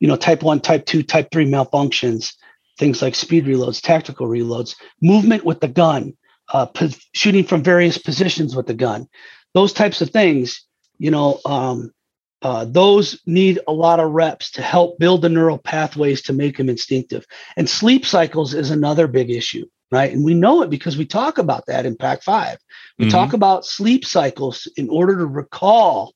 you 0.00 0.08
know, 0.08 0.16
type 0.16 0.42
one, 0.42 0.60
type 0.60 0.86
two, 0.86 1.02
type 1.02 1.28
three 1.30 1.44
malfunctions, 1.44 2.32
things 2.78 3.02
like 3.02 3.14
speed 3.14 3.44
reloads, 3.44 3.82
tactical 3.82 4.26
reloads, 4.26 4.76
movement 5.02 5.44
with 5.44 5.60
the 5.60 5.68
gun, 5.68 6.16
uh, 6.54 6.64
po- 6.64 6.88
shooting 7.12 7.44
from 7.44 7.62
various 7.62 7.98
positions 7.98 8.56
with 8.56 8.66
the 8.66 8.72
gun, 8.72 9.06
those 9.52 9.74
types 9.74 10.00
of 10.00 10.08
things, 10.08 10.64
you 10.96 11.10
know, 11.10 11.38
um, 11.44 11.92
uh, 12.42 12.64
those 12.64 13.20
need 13.26 13.58
a 13.66 13.72
lot 13.72 14.00
of 14.00 14.10
reps 14.12 14.50
to 14.52 14.62
help 14.62 14.98
build 14.98 15.22
the 15.22 15.28
neural 15.28 15.58
pathways 15.58 16.22
to 16.22 16.32
make 16.32 16.56
them 16.56 16.68
instinctive. 16.68 17.26
And 17.56 17.68
sleep 17.68 18.06
cycles 18.06 18.54
is 18.54 18.70
another 18.70 19.06
big 19.06 19.30
issue, 19.30 19.66
right? 19.90 20.12
And 20.12 20.24
we 20.24 20.34
know 20.34 20.62
it 20.62 20.70
because 20.70 20.96
we 20.96 21.04
talk 21.04 21.38
about 21.38 21.66
that 21.66 21.84
in 21.84 21.96
Pack 21.96 22.22
5. 22.22 22.58
We 22.98 23.06
mm-hmm. 23.06 23.10
talk 23.10 23.32
about 23.32 23.66
sleep 23.66 24.04
cycles 24.04 24.70
in 24.76 24.88
order 24.88 25.16
to 25.18 25.26
recall 25.26 26.14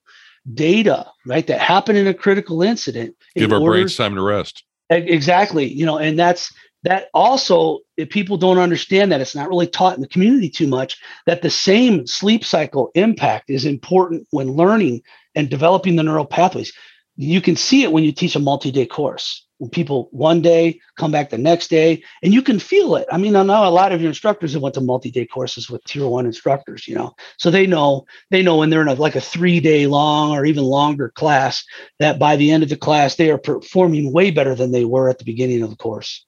data, 0.55 1.07
right, 1.27 1.47
that 1.47 1.61
happened 1.61 1.99
in 1.99 2.07
a 2.07 2.15
critical 2.15 2.63
incident. 2.63 3.17
Give 3.35 3.53
our 3.53 3.61
order, 3.61 3.73
brains 3.73 3.97
time 3.97 4.15
to 4.15 4.23
rest. 4.23 4.65
Exactly. 4.91 5.73
You 5.73 5.87
know, 5.87 5.99
and 5.99 6.19
that's 6.19 6.53
that 6.85 7.09
also 7.15 7.81
if 7.97 8.11
people 8.11 8.37
don't 8.37 8.59
understand 8.59 9.13
that 9.13 9.21
it's 9.21 9.35
not 9.35 9.49
really 9.49 9.67
taught 9.67 9.95
in 9.95 10.01
the 10.01 10.09
community 10.09 10.49
too 10.49 10.67
much 10.67 10.99
that 11.27 11.43
the 11.43 11.51
same 11.51 12.07
sleep 12.07 12.45
cycle 12.45 12.91
impact 12.95 13.51
is 13.51 13.65
important 13.65 14.27
when 14.31 14.53
learning 14.53 15.03
and 15.35 15.49
developing 15.49 15.97
the 15.97 16.03
neural 16.03 16.27
pathways. 16.27 16.73
You 17.17 17.41
can 17.41 17.57
see 17.57 17.83
it 17.85 17.93
when 17.93 18.05
you 18.05 18.13
teach 18.13 18.37
a 18.37 18.41
multi-day 18.41 18.87
course. 18.87 19.47
When 19.59 19.71
people 19.71 20.09
one 20.11 20.43
day 20.43 20.81
come 20.97 21.13
back 21.13 21.31
the 21.31 21.39
next 21.39 21.69
day, 21.69 22.03
and 22.25 22.35
you 22.35 22.43
can 22.43 22.59
feel 22.59 22.97
it. 22.97 23.07
I 23.13 23.17
mean, 23.17 23.37
I 23.37 23.45
know 23.45 23.65
a 23.65 23.71
lot 23.71 23.93
of 23.93 24.01
your 24.01 24.09
instructors 24.09 24.55
have 24.55 24.63
went 24.63 24.75
to 24.75 24.81
multi-day 24.81 25.27
courses 25.27 25.71
with 25.71 25.85
tier 25.85 26.09
one 26.09 26.27
instructors, 26.27 26.89
you 26.89 26.97
know, 26.97 27.15
so 27.39 27.49
they 27.49 27.69
know 27.69 28.05
they 28.31 28.43
know 28.43 28.57
when 28.57 28.71
they're 28.71 28.83
in 28.83 28.89
a, 28.89 28.95
like 28.95 29.15
a 29.15 29.21
three-day 29.21 29.87
long 29.87 30.33
or 30.33 30.45
even 30.45 30.65
longer 30.65 31.11
class 31.11 31.65
that 32.01 32.19
by 32.19 32.35
the 32.35 32.51
end 32.51 32.65
of 32.65 32.71
the 32.71 32.77
class 32.77 33.15
they 33.15 33.31
are 33.31 33.39
performing 33.39 34.13
way 34.13 34.33
better 34.33 34.57
than 34.57 34.73
they 34.73 34.85
were 34.85 35.09
at 35.09 35.19
the 35.19 35.25
beginning 35.25 35.63
of 35.63 35.71
the 35.71 35.77
course. 35.77 36.27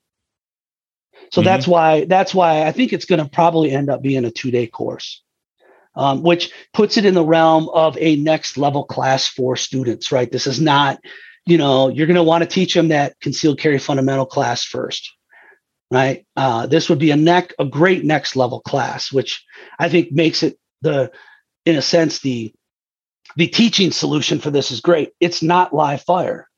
So 1.32 1.40
mm-hmm. 1.40 1.46
that's 1.46 1.66
why 1.66 2.04
that's 2.04 2.34
why 2.34 2.64
I 2.66 2.72
think 2.72 2.92
it's 2.92 3.04
going 3.04 3.22
to 3.22 3.28
probably 3.28 3.70
end 3.70 3.90
up 3.90 4.02
being 4.02 4.24
a 4.24 4.30
two-day 4.30 4.66
course 4.66 5.22
um, 5.96 6.22
which 6.22 6.52
puts 6.72 6.96
it 6.96 7.04
in 7.04 7.14
the 7.14 7.24
realm 7.24 7.68
of 7.68 7.96
a 7.98 8.16
next 8.16 8.56
level 8.56 8.84
class 8.84 9.26
for 9.26 9.56
students, 9.56 10.10
right? 10.10 10.30
This 10.30 10.46
is 10.46 10.60
not, 10.60 10.98
you 11.46 11.58
know, 11.58 11.88
you're 11.88 12.06
going 12.06 12.16
to 12.16 12.22
want 12.22 12.42
to 12.42 12.48
teach 12.48 12.74
them 12.74 12.88
that 12.88 13.18
concealed 13.20 13.58
carry 13.58 13.78
fundamental 13.78 14.26
class 14.26 14.64
first, 14.64 15.12
right? 15.90 16.26
Uh, 16.36 16.66
this 16.66 16.88
would 16.88 16.98
be 16.98 17.10
a 17.10 17.16
neck, 17.16 17.52
a 17.58 17.64
great 17.64 18.04
next 18.04 18.36
level 18.36 18.60
class, 18.60 19.12
which 19.12 19.44
I 19.78 19.88
think 19.88 20.12
makes 20.12 20.42
it 20.42 20.58
the, 20.82 21.12
in 21.64 21.76
a 21.76 21.82
sense, 21.82 22.20
the 22.20 22.52
the 23.36 23.48
teaching 23.48 23.90
solution 23.90 24.38
for 24.38 24.50
this 24.50 24.70
is 24.70 24.80
great. 24.80 25.10
It's 25.18 25.42
not 25.42 25.72
live 25.72 26.02
fire, 26.02 26.48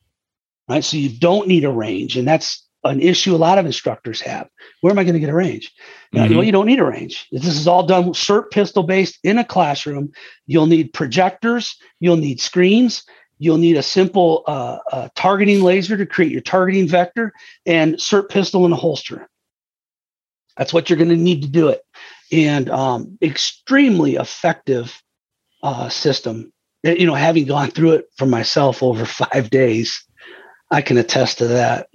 right? 0.68 0.84
So 0.84 0.98
you 0.98 1.08
don't 1.08 1.48
need 1.48 1.64
a 1.64 1.70
range, 1.70 2.18
and 2.18 2.26
that's 2.26 2.65
an 2.86 3.00
issue 3.00 3.34
a 3.34 3.36
lot 3.36 3.58
of 3.58 3.66
instructors 3.66 4.20
have. 4.20 4.48
Where 4.80 4.90
am 4.90 4.98
I 4.98 5.04
going 5.04 5.14
to 5.14 5.20
get 5.20 5.30
a 5.30 5.34
range? 5.34 5.72
Mm-hmm. 6.14 6.34
well, 6.34 6.44
you 6.44 6.52
don't 6.52 6.66
need 6.66 6.78
a 6.78 6.84
range. 6.84 7.26
This 7.32 7.46
is 7.46 7.66
all 7.66 7.86
done 7.86 8.12
SIRT 8.12 8.50
pistol 8.50 8.82
based 8.82 9.18
in 9.22 9.38
a 9.38 9.44
classroom. 9.44 10.12
You'll 10.46 10.66
need 10.66 10.92
projectors. 10.92 11.76
You'll 12.00 12.16
need 12.16 12.40
screens. 12.40 13.04
You'll 13.38 13.58
need 13.58 13.76
a 13.76 13.82
simple 13.82 14.44
uh, 14.46 14.78
uh, 14.90 15.08
targeting 15.14 15.62
laser 15.62 15.96
to 15.96 16.06
create 16.06 16.32
your 16.32 16.40
targeting 16.40 16.88
vector 16.88 17.32
and 17.66 17.96
SIRT 17.96 18.30
pistol 18.30 18.64
in 18.64 18.72
a 18.72 18.76
holster. 18.76 19.28
That's 20.56 20.72
what 20.72 20.88
you're 20.88 20.96
going 20.96 21.10
to 21.10 21.16
need 21.16 21.42
to 21.42 21.48
do 21.48 21.68
it. 21.68 21.82
And 22.32 22.70
um, 22.70 23.18
extremely 23.22 24.16
effective 24.16 25.02
uh, 25.62 25.88
system. 25.88 26.52
You 26.82 27.06
know, 27.06 27.14
having 27.14 27.46
gone 27.46 27.70
through 27.70 27.92
it 27.92 28.06
for 28.16 28.26
myself 28.26 28.82
over 28.82 29.04
five 29.06 29.50
days, 29.50 30.04
I 30.70 30.82
can 30.82 30.96
attest 30.96 31.38
to 31.38 31.48
that. 31.48 31.88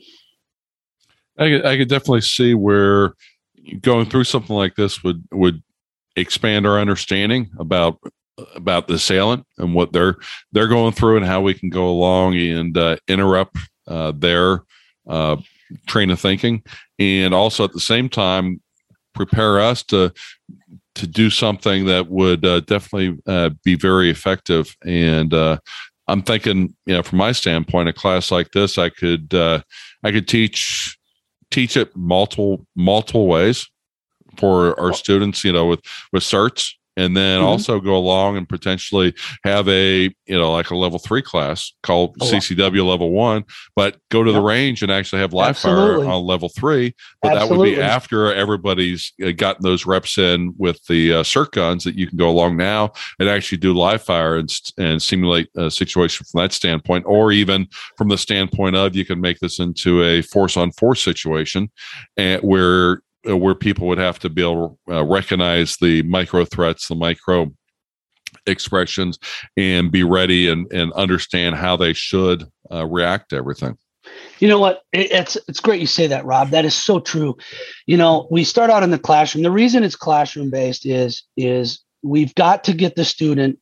I 1.41 1.49
could, 1.49 1.65
I 1.65 1.77
could 1.77 1.89
definitely 1.89 2.21
see 2.21 2.53
where 2.53 3.15
going 3.81 4.05
through 4.05 4.25
something 4.25 4.55
like 4.55 4.75
this 4.75 5.03
would 5.03 5.23
would 5.31 5.63
expand 6.15 6.67
our 6.67 6.79
understanding 6.79 7.49
about 7.57 7.99
about 8.55 8.87
the 8.87 8.93
assailant 8.93 9.45
and 9.57 9.73
what 9.73 9.91
they're 9.91 10.17
they're 10.51 10.67
going 10.67 10.93
through 10.93 11.17
and 11.17 11.25
how 11.25 11.41
we 11.41 11.55
can 11.55 11.69
go 11.69 11.89
along 11.89 12.37
and 12.37 12.77
uh, 12.77 12.95
interrupt 13.07 13.57
uh, 13.87 14.11
their 14.15 14.61
uh, 15.07 15.37
train 15.87 16.11
of 16.11 16.19
thinking. 16.19 16.63
And 16.99 17.33
also 17.33 17.63
at 17.63 17.73
the 17.73 17.79
same 17.79 18.07
time 18.07 18.61
prepare 19.15 19.59
us 19.59 19.81
to 19.83 20.13
to 20.93 21.07
do 21.07 21.31
something 21.31 21.85
that 21.85 22.07
would 22.07 22.45
uh, 22.45 22.59
definitely 22.59 23.17
uh, 23.25 23.49
be 23.63 23.75
very 23.75 24.11
effective. 24.11 24.75
And 24.85 25.33
uh, 25.33 25.57
i'm 26.07 26.23
thinking 26.23 26.75
you 26.87 26.95
know 26.95 27.03
from 27.03 27.19
my 27.19 27.31
standpoint 27.31 27.87
a 27.87 27.93
class 27.93 28.31
like 28.31 28.49
this 28.51 28.79
i 28.79 28.89
could 28.89 29.33
i 29.35 30.11
could 30.11 30.27
teach 30.27 30.97
teach 31.51 31.77
it 31.77 31.95
multiple 31.95 32.65
multiple 32.75 33.27
ways 33.27 33.69
for 34.37 34.79
our 34.79 34.93
students 34.93 35.43
you 35.43 35.51
know 35.51 35.67
with 35.67 35.81
with 36.11 36.23
SIRTs 36.23 36.73
and 36.97 37.15
then 37.15 37.39
mm-hmm. 37.39 37.47
also 37.47 37.79
go 37.79 37.95
along 37.95 38.37
and 38.37 38.47
potentially 38.47 39.13
have 39.43 39.67
a 39.69 40.03
you 40.03 40.37
know 40.37 40.51
like 40.51 40.69
a 40.71 40.75
level 40.75 40.99
three 40.99 41.21
class 41.21 41.73
called 41.83 42.15
oh, 42.21 42.25
CCW 42.25 42.85
level 42.85 43.11
one, 43.11 43.43
but 43.75 43.97
go 44.09 44.23
to 44.23 44.31
the 44.31 44.41
range 44.41 44.83
and 44.83 44.91
actually 44.91 45.21
have 45.21 45.33
live 45.33 45.49
Absolutely. 45.51 46.05
fire 46.05 46.13
on 46.13 46.23
level 46.23 46.49
three. 46.49 46.93
But 47.21 47.33
Absolutely. 47.37 47.57
that 47.57 47.59
would 47.59 47.75
be 47.75 47.81
after 47.81 48.33
everybody's 48.33 49.13
uh, 49.23 49.31
gotten 49.31 49.63
those 49.63 49.85
reps 49.85 50.17
in 50.17 50.53
with 50.57 50.83
the 50.85 51.13
uh, 51.13 51.23
SIRT 51.23 51.51
guns 51.51 51.83
that 51.83 51.95
you 51.95 52.07
can 52.07 52.17
go 52.17 52.29
along 52.29 52.57
now 52.57 52.91
and 53.19 53.29
actually 53.29 53.59
do 53.59 53.73
live 53.73 54.01
fire 54.01 54.37
and, 54.37 54.51
and 54.77 55.01
simulate 55.01 55.49
a 55.55 55.71
situation 55.71 56.25
from 56.29 56.41
that 56.41 56.53
standpoint, 56.53 57.05
or 57.07 57.31
even 57.31 57.67
from 57.97 58.09
the 58.09 58.17
standpoint 58.17 58.75
of 58.75 58.95
you 58.95 59.05
can 59.05 59.21
make 59.21 59.39
this 59.39 59.59
into 59.59 60.03
a 60.03 60.21
force 60.21 60.57
on 60.57 60.71
force 60.71 61.01
situation 61.01 61.69
and 62.17 62.37
eh, 62.37 62.45
where 62.45 63.01
where 63.23 63.55
people 63.55 63.87
would 63.87 63.97
have 63.97 64.19
to 64.19 64.29
be 64.29 64.41
able 64.41 64.79
to 64.87 64.95
uh, 64.95 65.03
recognize 65.03 65.77
the 65.77 66.03
micro 66.03 66.45
threats, 66.45 66.87
the 66.87 66.95
micro 66.95 67.51
expressions, 68.45 69.19
and 69.57 69.91
be 69.91 70.03
ready 70.03 70.49
and, 70.49 70.71
and 70.71 70.91
understand 70.93 71.55
how 71.55 71.75
they 71.75 71.93
should 71.93 72.45
uh, 72.71 72.85
react 72.85 73.29
to 73.29 73.35
everything. 73.35 73.77
You 74.39 74.47
know 74.47 74.59
what? 74.59 74.81
It's 74.91 75.37
it's 75.47 75.59
great 75.59 75.79
you 75.79 75.87
say 75.87 76.07
that, 76.07 76.25
Rob. 76.25 76.49
That 76.49 76.65
is 76.65 76.73
so 76.73 76.99
true. 76.99 77.37
You 77.85 77.97
know, 77.97 78.27
we 78.31 78.43
start 78.43 78.71
out 78.71 78.81
in 78.81 78.89
the 78.89 78.97
classroom. 78.97 79.43
The 79.43 79.51
reason 79.51 79.83
it's 79.83 79.95
classroom 79.95 80.49
based 80.49 80.85
is 80.87 81.23
is 81.37 81.83
we've 82.01 82.33
got 82.33 82.63
to 82.63 82.73
get 82.73 82.95
the 82.95 83.05
student 83.05 83.59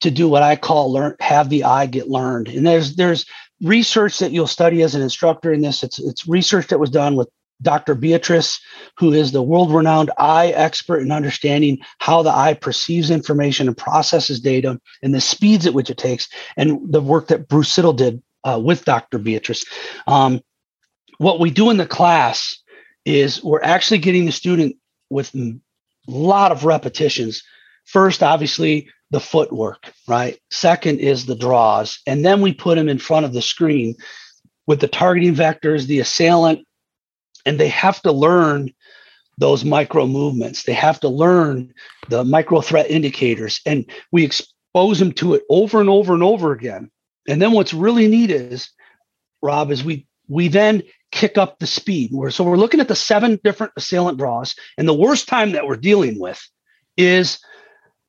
to 0.00 0.10
do 0.10 0.28
what 0.28 0.42
I 0.42 0.54
call 0.54 0.92
learn 0.92 1.16
have 1.20 1.50
the 1.50 1.64
eye 1.64 1.86
get 1.86 2.08
learned. 2.08 2.48
And 2.48 2.64
there's 2.64 2.94
there's 2.94 3.26
research 3.62 4.18
that 4.18 4.30
you'll 4.30 4.46
study 4.46 4.82
as 4.82 4.94
an 4.94 5.02
instructor 5.02 5.52
in 5.52 5.60
this. 5.60 5.82
It's 5.82 5.98
it's 5.98 6.28
research 6.28 6.68
that 6.68 6.78
was 6.78 6.90
done 6.90 7.16
with 7.16 7.28
Dr. 7.62 7.94
Beatrice, 7.94 8.60
who 8.98 9.12
is 9.12 9.32
the 9.32 9.42
world 9.42 9.72
renowned 9.72 10.10
eye 10.18 10.48
expert 10.48 11.00
in 11.00 11.12
understanding 11.12 11.78
how 11.98 12.22
the 12.22 12.30
eye 12.30 12.54
perceives 12.54 13.10
information 13.10 13.68
and 13.68 13.76
processes 13.76 14.40
data 14.40 14.80
and 15.02 15.14
the 15.14 15.20
speeds 15.20 15.66
at 15.66 15.74
which 15.74 15.90
it 15.90 15.98
takes, 15.98 16.28
and 16.56 16.92
the 16.92 17.00
work 17.00 17.28
that 17.28 17.48
Bruce 17.48 17.74
Siddle 17.74 17.96
did 17.96 18.22
uh, 18.44 18.60
with 18.62 18.84
Dr. 18.84 19.18
Beatrice. 19.18 19.64
Um, 20.06 20.40
what 21.18 21.40
we 21.40 21.50
do 21.50 21.70
in 21.70 21.76
the 21.76 21.86
class 21.86 22.56
is 23.04 23.42
we're 23.42 23.62
actually 23.62 23.98
getting 23.98 24.26
the 24.26 24.32
student 24.32 24.76
with 25.10 25.34
a 25.34 25.58
lot 26.06 26.52
of 26.52 26.64
repetitions. 26.64 27.42
First, 27.84 28.22
obviously, 28.22 28.88
the 29.10 29.20
footwork, 29.20 29.92
right? 30.06 30.38
Second 30.50 31.00
is 31.00 31.26
the 31.26 31.34
draws. 31.34 32.00
And 32.06 32.24
then 32.24 32.40
we 32.40 32.54
put 32.54 32.76
them 32.76 32.88
in 32.88 32.98
front 32.98 33.26
of 33.26 33.32
the 33.32 33.42
screen 33.42 33.96
with 34.66 34.80
the 34.80 34.88
targeting 34.88 35.34
vectors, 35.34 35.86
the 35.86 35.98
assailant, 35.98 36.66
and 37.50 37.58
they 37.58 37.68
have 37.68 38.00
to 38.00 38.12
learn 38.12 38.72
those 39.36 39.64
micro 39.64 40.06
movements. 40.06 40.62
They 40.62 40.72
have 40.72 41.00
to 41.00 41.08
learn 41.08 41.74
the 42.08 42.22
micro 42.22 42.60
threat 42.60 42.88
indicators. 42.88 43.60
And 43.66 43.90
we 44.12 44.22
expose 44.22 45.00
them 45.00 45.10
to 45.14 45.34
it 45.34 45.42
over 45.50 45.80
and 45.80 45.90
over 45.90 46.14
and 46.14 46.22
over 46.22 46.52
again. 46.52 46.92
And 47.28 47.42
then 47.42 47.50
what's 47.50 47.74
really 47.74 48.06
neat 48.06 48.30
is, 48.30 48.70
Rob, 49.42 49.72
is 49.72 49.82
we 49.82 50.06
we 50.28 50.46
then 50.46 50.84
kick 51.10 51.36
up 51.36 51.58
the 51.58 51.66
speed. 51.66 52.12
We're, 52.12 52.30
so 52.30 52.44
we're 52.44 52.56
looking 52.56 52.78
at 52.78 52.86
the 52.86 52.94
seven 52.94 53.40
different 53.42 53.72
assailant 53.76 54.16
draws, 54.16 54.54
and 54.78 54.86
the 54.86 54.94
worst 54.94 55.26
time 55.26 55.50
that 55.52 55.66
we're 55.66 55.74
dealing 55.74 56.20
with 56.20 56.40
is 56.96 57.40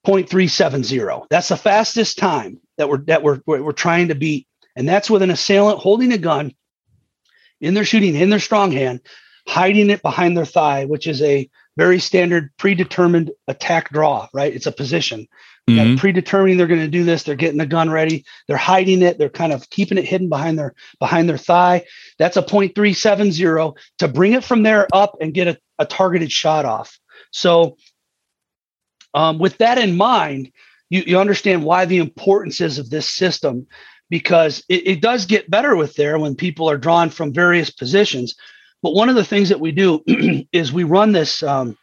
0.370. 0.05 1.25
That's 1.31 1.47
the 1.47 1.57
fastest 1.57 2.19
time 2.19 2.59
that 2.77 2.89
we're 2.89 3.03
that 3.05 3.23
we're 3.23 3.41
we're 3.47 3.71
trying 3.71 4.09
to 4.09 4.15
beat, 4.15 4.47
and 4.75 4.87
that's 4.87 5.09
with 5.09 5.23
an 5.23 5.31
assailant 5.31 5.79
holding 5.79 6.11
a 6.11 6.19
gun 6.19 6.53
in 7.61 7.75
their 7.75 7.85
shooting 7.85 8.15
in 8.15 8.29
their 8.29 8.39
strong 8.39 8.71
hand, 8.71 9.01
hiding 9.47 9.89
it 9.89 10.01
behind 10.01 10.37
their 10.37 10.45
thigh, 10.45 10.85
which 10.85 11.07
is 11.07 11.21
a 11.21 11.49
very 11.77 11.99
standard 11.99 12.51
predetermined 12.57 13.31
attack 13.47 13.89
draw. 13.89 14.27
Right, 14.33 14.53
it's 14.53 14.67
a 14.67 14.71
position. 14.71 15.27
Mm-hmm. 15.69 15.97
Predetermining 15.97 16.57
they're 16.57 16.67
going 16.67 16.79
to 16.81 16.87
do 16.87 17.03
this. 17.03 17.23
They're 17.23 17.35
getting 17.35 17.59
the 17.59 17.65
gun 17.65 17.89
ready. 17.89 18.25
They're 18.47 18.57
hiding 18.57 19.01
it. 19.03 19.17
They're 19.17 19.29
kind 19.29 19.53
of 19.53 19.69
keeping 19.69 19.97
it 19.97 20.05
hidden 20.05 20.27
behind 20.27 20.57
their 20.57 20.73
behind 20.99 21.29
their 21.29 21.37
thigh. 21.37 21.85
That's 22.17 22.37
a 22.37 22.41
0.370 22.41 23.75
to 23.99 24.07
bring 24.07 24.33
it 24.33 24.43
from 24.43 24.63
there 24.63 24.87
up 24.91 25.17
and 25.21 25.33
get 25.33 25.47
a, 25.47 25.57
a 25.77 25.85
targeted 25.85 26.31
shot 26.31 26.65
off. 26.65 26.99
So 27.31 27.77
um, 29.13 29.39
with 29.39 29.57
that 29.59 29.77
in 29.77 29.95
mind, 29.95 30.51
you, 30.89 31.03
you 31.05 31.19
understand 31.19 31.63
why 31.63 31.85
the 31.85 31.97
importance 31.97 32.59
is 32.59 32.79
of 32.79 32.89
this 32.89 33.07
system 33.07 33.67
because 34.09 34.63
it, 34.67 34.87
it 34.87 35.01
does 35.01 35.25
get 35.25 35.49
better 35.49 35.75
with 35.75 35.95
there 35.95 36.19
when 36.19 36.35
people 36.35 36.69
are 36.69 36.77
drawn 36.77 37.09
from 37.09 37.33
various 37.33 37.69
positions. 37.69 38.35
But 38.81 38.93
one 38.93 39.09
of 39.09 39.15
the 39.15 39.25
things 39.25 39.49
that 39.49 39.59
we 39.59 39.71
do 39.71 40.03
is 40.51 40.73
we 40.73 40.83
run 40.83 41.11
this, 41.11 41.43
um, 41.43 41.77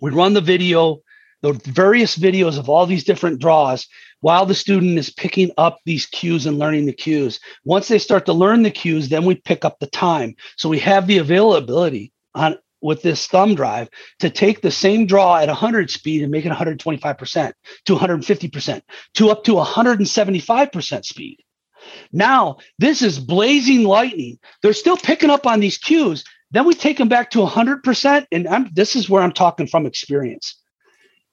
we 0.00 0.10
run 0.10 0.34
the 0.34 0.40
video, 0.40 1.00
the 1.42 1.52
various 1.52 2.16
videos 2.16 2.58
of 2.58 2.68
all 2.68 2.86
these 2.86 3.04
different 3.04 3.40
draws 3.40 3.86
while 4.20 4.46
the 4.46 4.54
student 4.54 4.98
is 4.98 5.10
picking 5.10 5.50
up 5.58 5.78
these 5.84 6.06
cues 6.06 6.46
and 6.46 6.58
learning 6.58 6.86
the 6.86 6.92
cues. 6.92 7.38
Once 7.64 7.88
they 7.88 7.98
start 7.98 8.26
to 8.26 8.32
learn 8.32 8.62
the 8.62 8.70
cues, 8.70 9.08
then 9.08 9.24
we 9.24 9.34
pick 9.34 9.64
up 9.64 9.78
the 9.78 9.86
time. 9.86 10.34
So 10.56 10.68
we 10.68 10.78
have 10.80 11.06
the 11.06 11.18
availability 11.18 12.12
on 12.34 12.58
with 12.82 13.02
this 13.02 13.26
thumb 13.26 13.54
drive 13.54 13.88
to 14.20 14.30
take 14.30 14.60
the 14.60 14.70
same 14.70 15.06
draw 15.06 15.38
at 15.38 15.48
100 15.48 15.90
speed 15.90 16.22
and 16.22 16.30
make 16.30 16.44
it 16.44 16.52
125% 16.52 17.52
to 17.86 17.94
150% 17.94 18.82
to 19.14 19.30
up 19.30 19.44
to 19.44 19.52
175% 19.52 21.04
speed. 21.04 21.38
Now, 22.12 22.58
this 22.78 23.02
is 23.02 23.18
blazing 23.18 23.84
lightning. 23.84 24.38
They're 24.62 24.72
still 24.72 24.96
picking 24.96 25.30
up 25.30 25.46
on 25.46 25.60
these 25.60 25.78
cues. 25.78 26.24
Then 26.50 26.66
we 26.66 26.74
take 26.74 26.98
them 26.98 27.08
back 27.08 27.30
to 27.30 27.38
100%. 27.40 28.26
And 28.32 28.48
I'm, 28.48 28.70
this 28.72 28.96
is 28.96 29.10
where 29.10 29.22
I'm 29.22 29.32
talking 29.32 29.66
from 29.66 29.86
experience. 29.86 30.60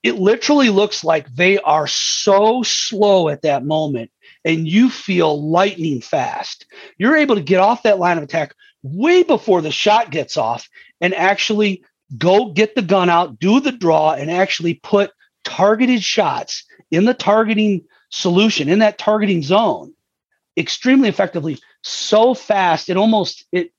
It 0.03 0.15
literally 0.15 0.69
looks 0.69 1.03
like 1.03 1.33
they 1.33 1.59
are 1.59 1.87
so 1.87 2.61
slow 2.61 3.29
at 3.29 3.43
that 3.43 3.65
moment, 3.65 4.11
and 4.43 4.67
you 4.67 4.89
feel 4.89 5.49
lightning 5.49 6.01
fast. 6.01 6.65
You're 6.97 7.15
able 7.15 7.35
to 7.35 7.41
get 7.41 7.61
off 7.61 7.83
that 7.83 7.99
line 7.99 8.17
of 8.17 8.23
attack 8.23 8.53
way 8.83 9.23
before 9.23 9.61
the 9.61 9.71
shot 9.71 10.11
gets 10.11 10.35
off 10.35 10.67
and 10.99 11.15
actually 11.15 11.85
go 12.17 12.51
get 12.51 12.75
the 12.75 12.81
gun 12.81 13.09
out, 13.09 13.39
do 13.39 13.61
the 13.61 13.71
draw, 13.71 14.11
and 14.11 14.29
actually 14.29 14.73
put 14.73 15.11
targeted 15.45 16.03
shots 16.03 16.65
in 16.91 17.05
the 17.05 17.13
targeting 17.13 17.85
solution, 18.09 18.67
in 18.67 18.79
that 18.79 18.97
targeting 18.97 19.41
zone, 19.41 19.92
extremely 20.57 21.09
effectively, 21.09 21.59
so 21.81 22.33
fast, 22.33 22.89
it 22.89 22.97
almost 22.97 23.45
it 23.51 23.71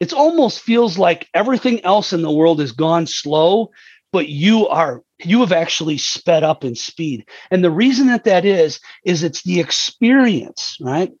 it 0.00 0.12
almost 0.12 0.60
feels 0.60 0.98
like 0.98 1.28
everything 1.34 1.82
else 1.84 2.12
in 2.12 2.22
the 2.22 2.32
world 2.32 2.60
has 2.60 2.72
gone 2.72 3.06
slow, 3.06 3.70
but 4.12 4.28
you 4.28 4.68
are 4.68 5.02
you 5.24 5.40
have 5.40 5.52
actually 5.52 5.98
sped 5.98 6.42
up 6.42 6.64
in 6.64 6.74
speed. 6.74 7.26
And 7.50 7.64
the 7.64 7.70
reason 7.70 8.08
that 8.08 8.24
that 8.24 8.44
is 8.44 8.80
is 9.04 9.22
it's 9.22 9.42
the 9.42 9.60
experience, 9.60 10.76
right? 10.80 11.12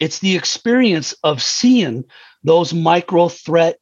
It's 0.00 0.18
the 0.18 0.34
experience 0.34 1.14
of 1.22 1.42
seeing 1.42 2.04
those 2.42 2.74
micro 2.74 3.28
threat 3.28 3.78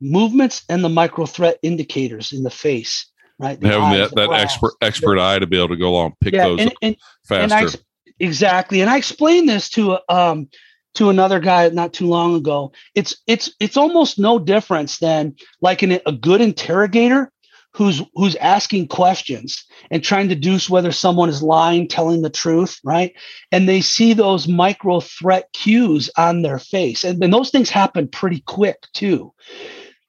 movements 0.00 0.64
and 0.68 0.84
the 0.84 0.88
micro 0.88 1.26
threat 1.26 1.58
indicators 1.62 2.32
in 2.32 2.42
the 2.42 2.50
face, 2.50 3.10
right? 3.38 3.58
The 3.58 3.68
Having 3.68 3.82
eyes, 3.84 4.10
that, 4.10 4.16
that 4.16 4.32
expert 4.32 4.74
expert 4.80 5.18
eye 5.18 5.38
to 5.38 5.46
be 5.46 5.56
able 5.56 5.68
to 5.68 5.76
go 5.76 5.88
along 5.88 6.14
pick 6.20 6.34
yeah, 6.34 6.44
those 6.44 6.60
and, 6.60 6.74
and, 6.82 6.96
faster. 7.26 7.56
And 7.56 7.84
exactly. 8.20 8.80
And 8.80 8.90
I 8.90 8.96
explained 8.96 9.48
this 9.48 9.68
to 9.70 9.98
um 10.08 10.48
to 10.94 11.10
another 11.10 11.38
guy 11.38 11.68
not 11.68 11.92
too 11.92 12.06
long 12.06 12.34
ago. 12.34 12.72
It's 12.94 13.16
it's 13.26 13.52
it's 13.60 13.76
almost 13.76 14.18
no 14.18 14.38
difference 14.38 14.98
than 14.98 15.36
like 15.60 15.82
an, 15.82 16.00
a 16.04 16.12
good 16.12 16.40
interrogator 16.40 17.30
who's 17.72 18.02
who's 18.14 18.34
asking 18.36 18.88
questions 18.88 19.64
and 19.90 20.02
trying 20.02 20.28
to 20.28 20.34
deduce 20.34 20.68
whether 20.68 20.90
someone 20.90 21.28
is 21.28 21.42
lying, 21.42 21.86
telling 21.86 22.22
the 22.22 22.30
truth, 22.30 22.80
right? 22.82 23.14
And 23.52 23.68
they 23.68 23.80
see 23.80 24.12
those 24.12 24.48
micro 24.48 25.00
threat 25.00 25.48
cues 25.52 26.10
on 26.16 26.42
their 26.42 26.58
face. 26.58 27.04
And, 27.04 27.22
and 27.22 27.32
those 27.32 27.50
things 27.50 27.70
happen 27.70 28.08
pretty 28.08 28.40
quick 28.46 28.86
too. 28.94 29.32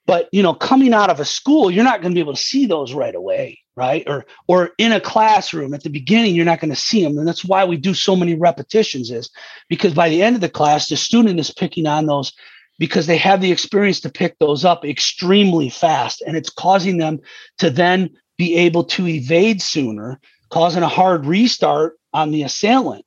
But 0.07 0.29
you 0.31 0.41
know, 0.41 0.55
coming 0.55 0.93
out 0.93 1.11
of 1.11 1.19
a 1.19 1.25
school, 1.25 1.69
you're 1.69 1.83
not 1.83 2.01
going 2.01 2.11
to 2.11 2.15
be 2.15 2.21
able 2.21 2.33
to 2.33 2.41
see 2.41 2.65
those 2.65 2.93
right 2.93 3.13
away, 3.13 3.59
right? 3.79 4.03
Or 4.07 4.25
or 4.47 4.71
in 4.77 4.91
a 4.91 4.99
classroom 4.99 5.73
at 5.73 5.83
the 5.83 5.89
beginning, 5.89 6.35
you're 6.35 6.43
not 6.43 6.59
going 6.59 6.69
to 6.69 6.75
see 6.75 7.01
them, 7.01 7.17
and 7.17 7.25
that's 7.25 7.45
why 7.45 7.63
we 7.63 7.77
do 7.77 7.93
so 7.93 8.15
many 8.15 8.35
repetitions. 8.35 9.09
Is 9.09 9.31
because 9.69 9.93
by 9.93 10.09
the 10.09 10.21
end 10.21 10.35
of 10.35 10.41
the 10.41 10.49
class, 10.49 10.89
the 10.89 10.97
student 10.97 11.39
is 11.39 11.49
picking 11.49 11.87
on 11.87 12.05
those 12.05 12.33
because 12.77 13.07
they 13.07 13.17
have 13.17 13.39
the 13.39 13.51
experience 13.51 14.01
to 14.01 14.09
pick 14.09 14.37
those 14.39 14.65
up 14.65 14.83
extremely 14.83 15.69
fast, 15.69 16.21
and 16.21 16.35
it's 16.35 16.49
causing 16.49 16.97
them 16.97 17.19
to 17.59 17.69
then 17.69 18.09
be 18.37 18.55
able 18.55 18.83
to 18.83 19.07
evade 19.07 19.61
sooner, 19.61 20.19
causing 20.49 20.83
a 20.83 20.87
hard 20.89 21.25
restart 21.25 21.97
on 22.13 22.31
the 22.31 22.43
assailant 22.43 23.05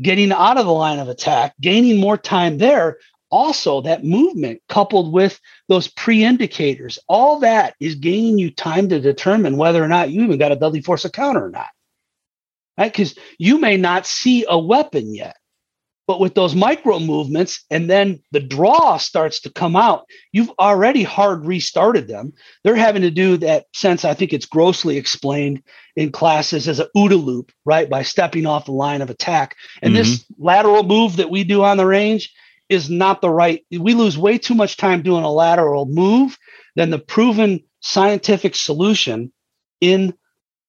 getting 0.00 0.32
out 0.32 0.56
of 0.56 0.64
the 0.64 0.72
line 0.72 0.98
of 0.98 1.08
attack, 1.08 1.54
gaining 1.60 1.98
more 1.98 2.16
time 2.16 2.58
there, 2.58 2.96
also 3.30 3.80
that 3.80 4.04
movement 4.04 4.60
coupled 4.68 5.12
with 5.12 5.40
those 5.68 5.88
pre-indicators 5.88 6.98
all 7.08 7.40
that 7.40 7.74
is 7.80 7.94
gaining 7.94 8.38
you 8.38 8.50
time 8.50 8.88
to 8.88 9.00
determine 9.00 9.56
whether 9.56 9.82
or 9.82 9.88
not 9.88 10.10
you 10.10 10.22
even 10.22 10.38
got 10.38 10.52
a 10.52 10.56
deadly 10.56 10.80
force 10.80 11.04
encounter 11.04 11.46
or 11.46 11.50
not. 11.50 11.68
Right? 12.78 12.92
Because 12.92 13.16
you 13.38 13.58
may 13.58 13.76
not 13.76 14.06
see 14.06 14.44
a 14.48 14.58
weapon 14.58 15.14
yet 15.14 15.36
but 16.10 16.18
with 16.18 16.34
those 16.34 16.56
micro 16.56 16.98
movements 16.98 17.64
and 17.70 17.88
then 17.88 18.20
the 18.32 18.40
draw 18.40 18.96
starts 18.96 19.38
to 19.38 19.48
come 19.48 19.76
out 19.76 20.06
you've 20.32 20.50
already 20.58 21.04
hard 21.04 21.46
restarted 21.46 22.08
them. 22.08 22.32
They're 22.64 22.74
having 22.74 23.02
to 23.02 23.12
do 23.12 23.36
that 23.36 23.66
sense 23.74 24.04
i 24.04 24.12
think 24.12 24.32
it's 24.32 24.46
grossly 24.46 24.96
explained 24.96 25.62
in 25.94 26.10
classes 26.10 26.66
as 26.66 26.80
a 26.80 26.88
OODA 26.96 27.24
loop 27.24 27.52
right 27.64 27.88
by 27.88 28.02
stepping 28.02 28.44
off 28.44 28.64
the 28.64 28.72
line 28.72 29.02
of 29.02 29.10
attack. 29.10 29.54
And 29.82 29.94
mm-hmm. 29.94 30.02
this 30.02 30.24
lateral 30.36 30.82
move 30.82 31.16
that 31.16 31.30
we 31.30 31.44
do 31.44 31.62
on 31.62 31.76
the 31.76 31.86
range 31.86 32.32
is 32.70 32.88
not 32.88 33.20
the 33.20 33.28
right. 33.28 33.66
We 33.70 33.92
lose 33.92 34.16
way 34.16 34.38
too 34.38 34.54
much 34.54 34.78
time 34.78 35.02
doing 35.02 35.24
a 35.24 35.30
lateral 35.30 35.84
move 35.84 36.38
than 36.76 36.88
the 36.88 36.98
proven 36.98 37.60
scientific 37.80 38.54
solution 38.54 39.32
in 39.80 40.14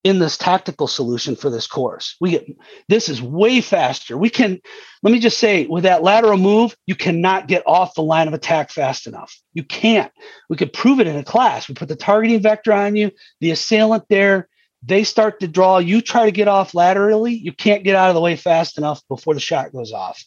in 0.03 0.17
this 0.17 0.35
tactical 0.35 0.87
solution 0.87 1.35
for 1.35 1.51
this 1.51 1.67
course. 1.67 2.15
We 2.19 2.31
get 2.31 2.47
this 2.89 3.07
is 3.07 3.21
way 3.21 3.61
faster. 3.61 4.17
We 4.17 4.31
can 4.31 4.59
let 5.03 5.11
me 5.11 5.19
just 5.19 5.37
say 5.37 5.67
with 5.67 5.83
that 5.83 6.01
lateral 6.01 6.39
move, 6.39 6.75
you 6.87 6.95
cannot 6.95 7.47
get 7.47 7.61
off 7.67 7.93
the 7.93 8.01
line 8.01 8.27
of 8.27 8.33
attack 8.33 8.71
fast 8.71 9.05
enough. 9.05 9.39
You 9.53 9.63
can't. 9.63 10.11
We 10.49 10.57
could 10.57 10.73
prove 10.73 10.99
it 10.99 11.07
in 11.07 11.17
a 11.17 11.23
class. 11.23 11.69
We 11.69 11.75
put 11.75 11.87
the 11.87 11.95
targeting 11.95 12.41
vector 12.41 12.73
on 12.73 12.95
you, 12.95 13.11
the 13.41 13.51
assailant 13.51 14.05
there, 14.09 14.49
they 14.83 15.03
start 15.03 15.39
to 15.39 15.47
draw, 15.47 15.77
you 15.77 16.01
try 16.01 16.25
to 16.25 16.31
get 16.31 16.47
off 16.47 16.73
laterally, 16.73 17.33
you 17.33 17.53
can't 17.53 17.83
get 17.83 17.95
out 17.95 18.09
of 18.09 18.15
the 18.15 18.21
way 18.21 18.35
fast 18.35 18.77
enough 18.77 19.01
before 19.07 19.33
the 19.33 19.39
shot 19.39 19.71
goes 19.71 19.91
off. 19.91 20.23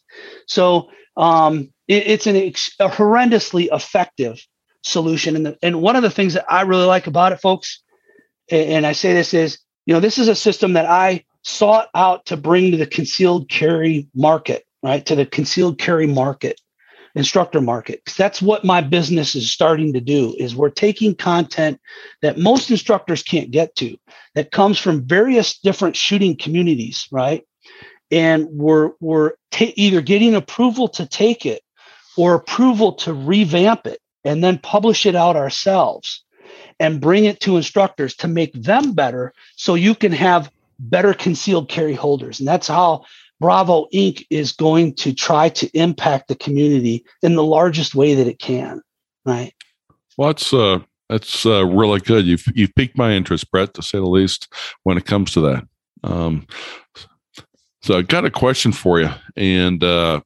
So 0.46 0.90
um, 1.16 1.72
it, 1.88 2.06
it's 2.06 2.26
an 2.26 2.36
a 2.36 2.50
horrendously 2.88 3.68
effective 3.72 4.44
solution. 4.82 5.36
And, 5.36 5.46
the, 5.46 5.58
and 5.62 5.80
one 5.80 5.96
of 5.96 6.02
the 6.02 6.10
things 6.10 6.34
that 6.34 6.50
I 6.50 6.62
really 6.62 6.86
like 6.86 7.06
about 7.06 7.32
it, 7.32 7.40
folks, 7.40 7.82
and, 8.50 8.70
and 8.70 8.86
I 8.86 8.92
say 8.92 9.12
this 9.12 9.34
is, 9.34 9.58
you 9.86 9.94
know, 9.94 10.00
this 10.00 10.18
is 10.18 10.28
a 10.28 10.34
system 10.34 10.74
that 10.74 10.86
I 10.86 11.24
sought 11.42 11.88
out 11.94 12.26
to 12.26 12.36
bring 12.36 12.70
to 12.70 12.76
the 12.76 12.86
concealed 12.86 13.48
carry 13.48 14.08
market, 14.14 14.64
right? 14.82 15.04
To 15.06 15.14
the 15.14 15.26
concealed 15.26 15.78
carry 15.78 16.06
market, 16.06 16.60
instructor 17.14 17.60
market. 17.60 18.02
That's 18.16 18.42
what 18.42 18.64
my 18.64 18.80
business 18.80 19.34
is 19.34 19.52
starting 19.52 19.92
to 19.92 20.00
do 20.00 20.34
is 20.38 20.56
we're 20.56 20.70
taking 20.70 21.14
content 21.14 21.80
that 22.22 22.38
most 22.38 22.70
instructors 22.70 23.22
can't 23.22 23.50
get 23.50 23.74
to 23.76 23.96
that 24.34 24.50
comes 24.50 24.78
from 24.78 25.06
various 25.06 25.58
different 25.58 25.96
shooting 25.96 26.36
communities, 26.36 27.06
right? 27.12 27.44
And 28.14 28.46
we're 28.50 28.92
we're 29.00 29.32
ta- 29.50 29.74
either 29.74 30.00
getting 30.00 30.36
approval 30.36 30.88
to 30.90 31.06
take 31.06 31.44
it 31.44 31.62
or 32.16 32.34
approval 32.34 32.92
to 32.92 33.12
revamp 33.12 33.86
it 33.86 33.98
and 34.24 34.42
then 34.42 34.58
publish 34.58 35.04
it 35.04 35.16
out 35.16 35.34
ourselves 35.34 36.24
and 36.78 37.00
bring 37.00 37.24
it 37.24 37.40
to 37.40 37.56
instructors 37.56 38.14
to 38.16 38.28
make 38.28 38.52
them 38.52 38.92
better 38.92 39.32
so 39.56 39.74
you 39.74 39.96
can 39.96 40.12
have 40.12 40.50
better 40.78 41.12
concealed 41.12 41.68
carry 41.68 41.94
holders. 41.94 42.38
And 42.38 42.48
that's 42.48 42.68
how 42.68 43.04
Bravo 43.40 43.86
Inc. 43.92 44.24
is 44.30 44.52
going 44.52 44.94
to 44.96 45.12
try 45.12 45.48
to 45.50 45.68
impact 45.76 46.28
the 46.28 46.36
community 46.36 47.04
in 47.22 47.34
the 47.34 47.44
largest 47.44 47.94
way 47.94 48.14
that 48.14 48.28
it 48.28 48.38
can. 48.38 48.80
Right. 49.26 49.52
Well, 50.16 50.28
that's 50.28 50.54
uh, 50.54 50.80
that's 51.08 51.44
uh, 51.44 51.66
really 51.66 52.00
good. 52.00 52.26
You've 52.26 52.44
you've 52.54 52.74
piqued 52.74 52.96
my 52.96 53.12
interest, 53.12 53.50
Brett, 53.50 53.74
to 53.74 53.82
say 53.82 53.98
the 53.98 54.04
least, 54.04 54.52
when 54.84 54.96
it 54.96 55.04
comes 55.04 55.32
to 55.32 55.40
that. 55.40 55.64
Um, 56.04 56.46
so 57.84 57.98
I 57.98 58.02
got 58.02 58.24
a 58.24 58.30
question 58.30 58.72
for 58.72 58.98
you, 58.98 59.10
and 59.36 59.84
uh, 59.84 60.22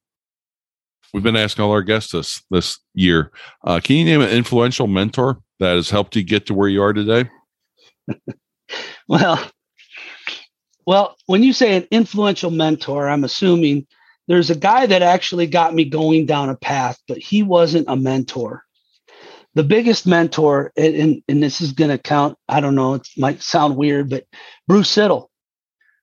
we've 1.12 1.24
been 1.24 1.34
asking 1.34 1.64
all 1.64 1.72
our 1.72 1.82
guests 1.82 2.12
this 2.12 2.40
this 2.52 2.78
year. 2.94 3.32
Uh, 3.64 3.80
can 3.82 3.96
you 3.96 4.04
name 4.04 4.20
an 4.20 4.28
influential 4.28 4.86
mentor 4.86 5.40
that 5.58 5.74
has 5.74 5.90
helped 5.90 6.14
you 6.14 6.22
get 6.22 6.46
to 6.46 6.54
where 6.54 6.68
you 6.68 6.80
are 6.80 6.92
today? 6.92 7.28
well, 9.08 9.50
well, 10.86 11.16
when 11.26 11.42
you 11.42 11.52
say 11.52 11.76
an 11.76 11.88
influential 11.90 12.52
mentor, 12.52 13.08
I'm 13.08 13.24
assuming 13.24 13.88
there's 14.28 14.50
a 14.50 14.56
guy 14.56 14.86
that 14.86 15.02
actually 15.02 15.48
got 15.48 15.74
me 15.74 15.84
going 15.84 16.26
down 16.26 16.50
a 16.50 16.56
path, 16.56 16.96
but 17.08 17.18
he 17.18 17.42
wasn't 17.42 17.88
a 17.88 17.96
mentor. 17.96 18.62
The 19.54 19.64
biggest 19.64 20.06
mentor, 20.06 20.72
and, 20.76 20.94
and, 20.94 21.22
and 21.28 21.42
this 21.42 21.60
is 21.60 21.72
going 21.72 21.90
to 21.90 21.98
count, 21.98 22.38
I 22.48 22.60
don't 22.60 22.76
know, 22.76 22.94
it 22.94 23.08
might 23.16 23.42
sound 23.42 23.76
weird, 23.76 24.10
but 24.10 24.26
Bruce 24.68 24.94
Siddle, 24.94 25.26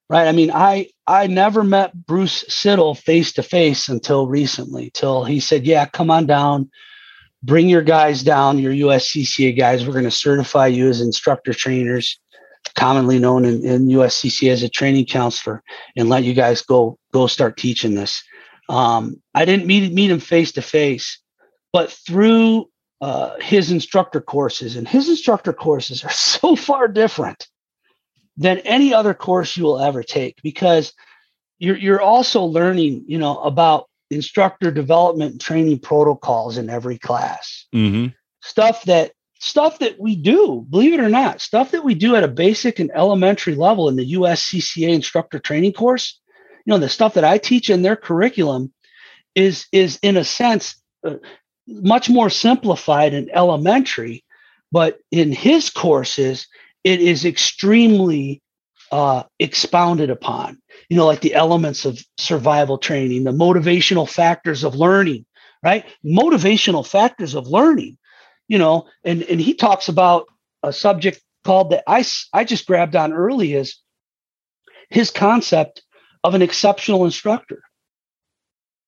right? 0.09 0.27
I 0.27 0.33
mean, 0.33 0.51
I 0.51 0.89
I 1.07 1.27
never 1.27 1.63
met 1.63 1.93
Bruce 2.07 2.43
Siddle 2.45 2.97
face 2.97 3.33
to 3.33 3.43
face 3.43 3.89
until 3.89 4.27
recently, 4.27 4.89
till 4.91 5.23
he 5.23 5.39
said, 5.39 5.65
"Yeah, 5.65 5.85
come 5.85 6.09
on 6.09 6.25
down, 6.25 6.71
bring 7.43 7.69
your 7.69 7.83
guys 7.83 8.23
down, 8.23 8.59
your 8.59 8.73
USCCA 8.73 9.57
guys. 9.57 9.85
We're 9.85 9.93
going 9.93 10.05
to 10.05 10.11
certify 10.11 10.67
you 10.67 10.89
as 10.89 11.01
instructor 11.01 11.53
trainers." 11.53 12.19
commonly 12.73 13.19
known 13.19 13.45
in, 13.45 13.63
in 13.63 13.87
USCC 13.87 14.51
as 14.51 14.63
a 14.63 14.69
training 14.69 15.05
counselor, 15.05 15.63
and 15.95 16.09
let 16.09 16.23
you 16.23 16.33
guys 16.33 16.61
go 16.61 16.97
go 17.13 17.27
start 17.27 17.57
teaching 17.57 17.95
this. 17.95 18.23
Um, 18.69 19.21
I 19.33 19.45
didn't 19.45 19.67
meet 19.67 19.93
meet 19.93 20.11
him 20.11 20.19
face 20.19 20.51
to 20.53 20.61
face, 20.61 21.19
but 21.71 21.91
through 21.91 22.69
uh, 23.01 23.35
his 23.39 23.71
instructor 23.71 24.21
courses, 24.21 24.75
and 24.75 24.87
his 24.87 25.09
instructor 25.09 25.53
courses 25.53 26.03
are 26.03 26.09
so 26.11 26.55
far 26.55 26.87
different 26.87 27.47
than 28.38 28.60
any 28.60 28.93
other 28.93 29.13
course 29.13 29.56
you 29.56 29.63
will 29.63 29.80
ever 29.80 30.04
take 30.04 30.41
because 30.41 30.93
you're 31.58 31.78
you're 31.78 32.02
also 32.02 32.43
learning, 32.43 33.06
you 33.08 33.17
know, 33.17 33.39
about 33.39 33.88
instructor 34.12 34.71
development 34.71 35.32
and 35.34 35.41
training 35.41 35.80
protocols 35.80 36.58
in 36.58 36.69
every 36.69 36.98
class. 36.98 37.65
Mm-hmm. 37.74 38.08
Stuff 38.41 38.84
that 38.84 39.13
stuff 39.39 39.80
that 39.80 40.00
we 40.00 40.15
do, 40.15 40.65
believe 40.69 40.93
it 40.93 41.00
or 41.00 41.10
not, 41.10 41.41
stuff 41.41 41.71
that 41.71 41.84
we 41.84 41.93
do 41.93 42.15
at 42.15 42.24
a 42.24 42.28
basic 42.28 42.80
and 42.80 42.91
elementary 42.93 43.56
level 43.56 43.89
in 43.89 43.95
the 43.95 44.13
USCCA 44.13 44.89
instructor 44.89 45.39
training 45.39 45.74
course, 45.74 46.19
you 46.65 46.71
know, 46.71 46.78
the 46.78 46.89
stuff 46.89 47.13
that 47.15 47.24
I 47.24 47.38
teach 47.38 47.69
in 47.69 47.82
their 47.82 47.95
curriculum 47.95 48.74
is 49.34 49.67
is 49.71 50.00
in 50.02 50.17
a 50.17 50.24
sense 50.24 50.82
uh, 51.04 51.15
much 51.67 52.10
more 52.10 52.30
simplified 52.30 53.13
and 53.13 53.30
elementary, 53.34 54.24
but 54.71 55.00
in 55.12 55.32
his 55.32 55.69
courses 55.69 56.48
it 56.86 57.02
is 57.02 57.26
extremely 57.26 58.41
uh, 58.93 59.24
expounded 59.39 60.10
upon. 60.10 60.62
You 60.88 60.95
know, 60.95 61.06
like 61.06 61.19
the 61.19 61.34
elements 61.34 61.84
of 61.84 62.00
survival 62.17 62.78
training, 62.78 63.26
the 63.26 63.32
motivational 63.32 64.10
factors 64.10 64.63
of 64.63 64.76
learning, 64.76 65.26
right? 65.62 65.84
Motivational 66.06 66.88
factors 66.88 67.36
of 67.36 67.48
learning 67.48 67.98
you 68.48 68.58
know, 68.58 68.88
and 69.04 69.24
and 69.24 69.39
he 69.41 69.54
talks 69.54 69.88
about 69.89 70.28
a 70.63 70.71
subject 70.71 71.21
called 71.43 71.71
that 71.71 71.84
I 71.88 72.06
I 72.34 72.43
just 72.43 72.65
grabbed 72.65 72.95
on 72.95 73.13
early 73.13 73.54
is 73.54 73.78
his 74.89 75.12
concept 75.12 75.84
of 76.24 76.36
an 76.36 76.41
exceptional 76.41 77.06
instructor. 77.06 77.62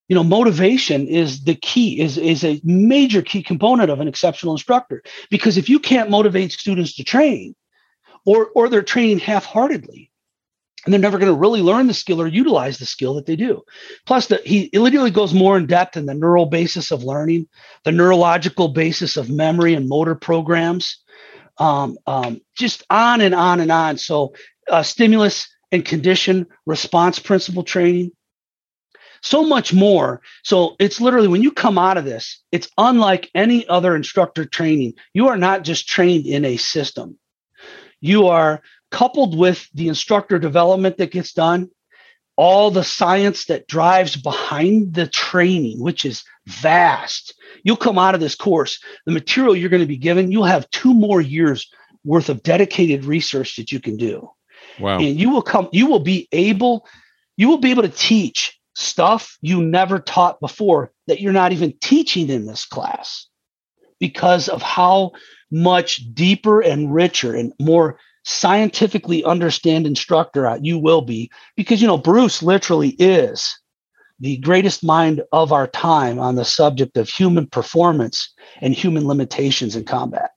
You 0.08 0.14
know, 0.14 0.24
motivation 0.24 1.06
is 1.06 1.44
the 1.44 1.54
key, 1.54 2.00
is, 2.00 2.16
is 2.16 2.42
a 2.42 2.60
major 2.64 3.20
key 3.20 3.42
component 3.42 3.90
of 3.90 4.00
an 4.00 4.08
exceptional 4.08 4.54
instructor. 4.54 5.02
Because 5.28 5.58
if 5.58 5.68
you 5.68 5.78
can't 5.78 6.08
motivate 6.08 6.50
students 6.52 6.94
to 6.96 7.04
train, 7.04 7.54
or 8.28 8.50
or 8.54 8.68
they're 8.68 8.82
training 8.82 9.20
half-heartedly, 9.20 10.10
and 10.84 10.92
they're 10.92 11.00
never 11.00 11.18
going 11.18 11.32
to 11.32 11.38
really 11.38 11.62
learn 11.62 11.86
the 11.86 11.94
skill 11.94 12.20
or 12.20 12.26
utilize 12.26 12.76
the 12.76 12.84
skill 12.84 13.14
that 13.14 13.24
they 13.24 13.36
do. 13.36 13.62
Plus, 14.04 14.26
the, 14.26 14.36
he 14.44 14.68
literally 14.74 15.10
goes 15.10 15.32
more 15.32 15.56
in 15.56 15.66
depth 15.66 15.96
in 15.96 16.04
the 16.04 16.12
neural 16.12 16.44
basis 16.44 16.90
of 16.90 17.02
learning, 17.02 17.48
the 17.84 17.92
neurological 17.92 18.68
basis 18.68 19.16
of 19.16 19.30
memory 19.30 19.72
and 19.72 19.88
motor 19.88 20.14
programs, 20.14 20.98
um, 21.56 21.96
um, 22.06 22.42
just 22.54 22.84
on 22.90 23.22
and 23.22 23.34
on 23.34 23.60
and 23.60 23.72
on. 23.72 23.96
So, 23.96 24.34
uh, 24.70 24.82
stimulus 24.82 25.48
and 25.72 25.82
condition 25.82 26.46
response 26.66 27.18
principle 27.18 27.62
training, 27.62 28.12
so 29.22 29.42
much 29.42 29.72
more. 29.72 30.20
So, 30.44 30.76
it's 30.78 31.00
literally 31.00 31.28
when 31.28 31.42
you 31.42 31.50
come 31.50 31.78
out 31.78 31.96
of 31.96 32.04
this, 32.04 32.42
it's 32.52 32.68
unlike 32.76 33.30
any 33.34 33.66
other 33.68 33.96
instructor 33.96 34.44
training. 34.44 34.92
You 35.14 35.28
are 35.28 35.38
not 35.38 35.64
just 35.64 35.88
trained 35.88 36.26
in 36.26 36.44
a 36.44 36.58
system. 36.58 37.18
You 38.00 38.28
are 38.28 38.62
coupled 38.90 39.36
with 39.36 39.68
the 39.74 39.88
instructor 39.88 40.38
development 40.38 40.96
that 40.98 41.12
gets 41.12 41.32
done, 41.32 41.70
all 42.36 42.70
the 42.70 42.84
science 42.84 43.46
that 43.46 43.66
drives 43.66 44.16
behind 44.16 44.94
the 44.94 45.06
training, 45.06 45.80
which 45.80 46.04
is 46.04 46.22
vast. 46.46 47.34
You'll 47.64 47.76
come 47.76 47.98
out 47.98 48.14
of 48.14 48.20
this 48.20 48.34
course, 48.34 48.78
the 49.06 49.12
material 49.12 49.56
you're 49.56 49.70
going 49.70 49.82
to 49.82 49.86
be 49.86 49.96
given, 49.96 50.30
you'll 50.30 50.44
have 50.44 50.70
two 50.70 50.94
more 50.94 51.20
years 51.20 51.68
worth 52.04 52.28
of 52.28 52.42
dedicated 52.42 53.04
research 53.04 53.56
that 53.56 53.72
you 53.72 53.80
can 53.80 53.96
do. 53.96 54.30
Wow. 54.78 54.98
And 54.98 55.18
you 55.18 55.30
will 55.30 55.42
come, 55.42 55.68
you 55.72 55.86
will 55.86 55.98
be 55.98 56.28
able, 56.32 56.86
you 57.36 57.48
will 57.48 57.58
be 57.58 57.70
able 57.70 57.82
to 57.82 57.88
teach 57.88 58.58
stuff 58.74 59.36
you 59.40 59.60
never 59.60 59.98
taught 59.98 60.38
before 60.40 60.92
that 61.08 61.20
you're 61.20 61.32
not 61.32 61.52
even 61.52 61.74
teaching 61.80 62.28
in 62.28 62.46
this 62.46 62.64
class 62.64 63.26
because 63.98 64.48
of 64.48 64.62
how 64.62 65.10
much 65.50 66.02
deeper 66.14 66.60
and 66.60 66.92
richer 66.92 67.34
and 67.34 67.52
more 67.60 67.98
scientifically 68.24 69.24
understand 69.24 69.86
instructor 69.86 70.58
you 70.60 70.78
will 70.78 71.02
be. 71.02 71.30
Because 71.56 71.80
you 71.80 71.86
know 71.86 71.98
bruce 71.98 72.42
literally 72.42 72.90
is 72.90 73.58
the 74.20 74.36
greatest 74.38 74.84
mind 74.84 75.22
of 75.32 75.52
our 75.52 75.66
time 75.66 76.18
on 76.18 76.34
the 76.34 76.44
subject 76.44 76.96
of 76.96 77.08
human 77.08 77.46
performance 77.46 78.34
and 78.60 78.74
human 78.74 79.06
limitations 79.06 79.76
in 79.76 79.84
combat. 79.84 80.32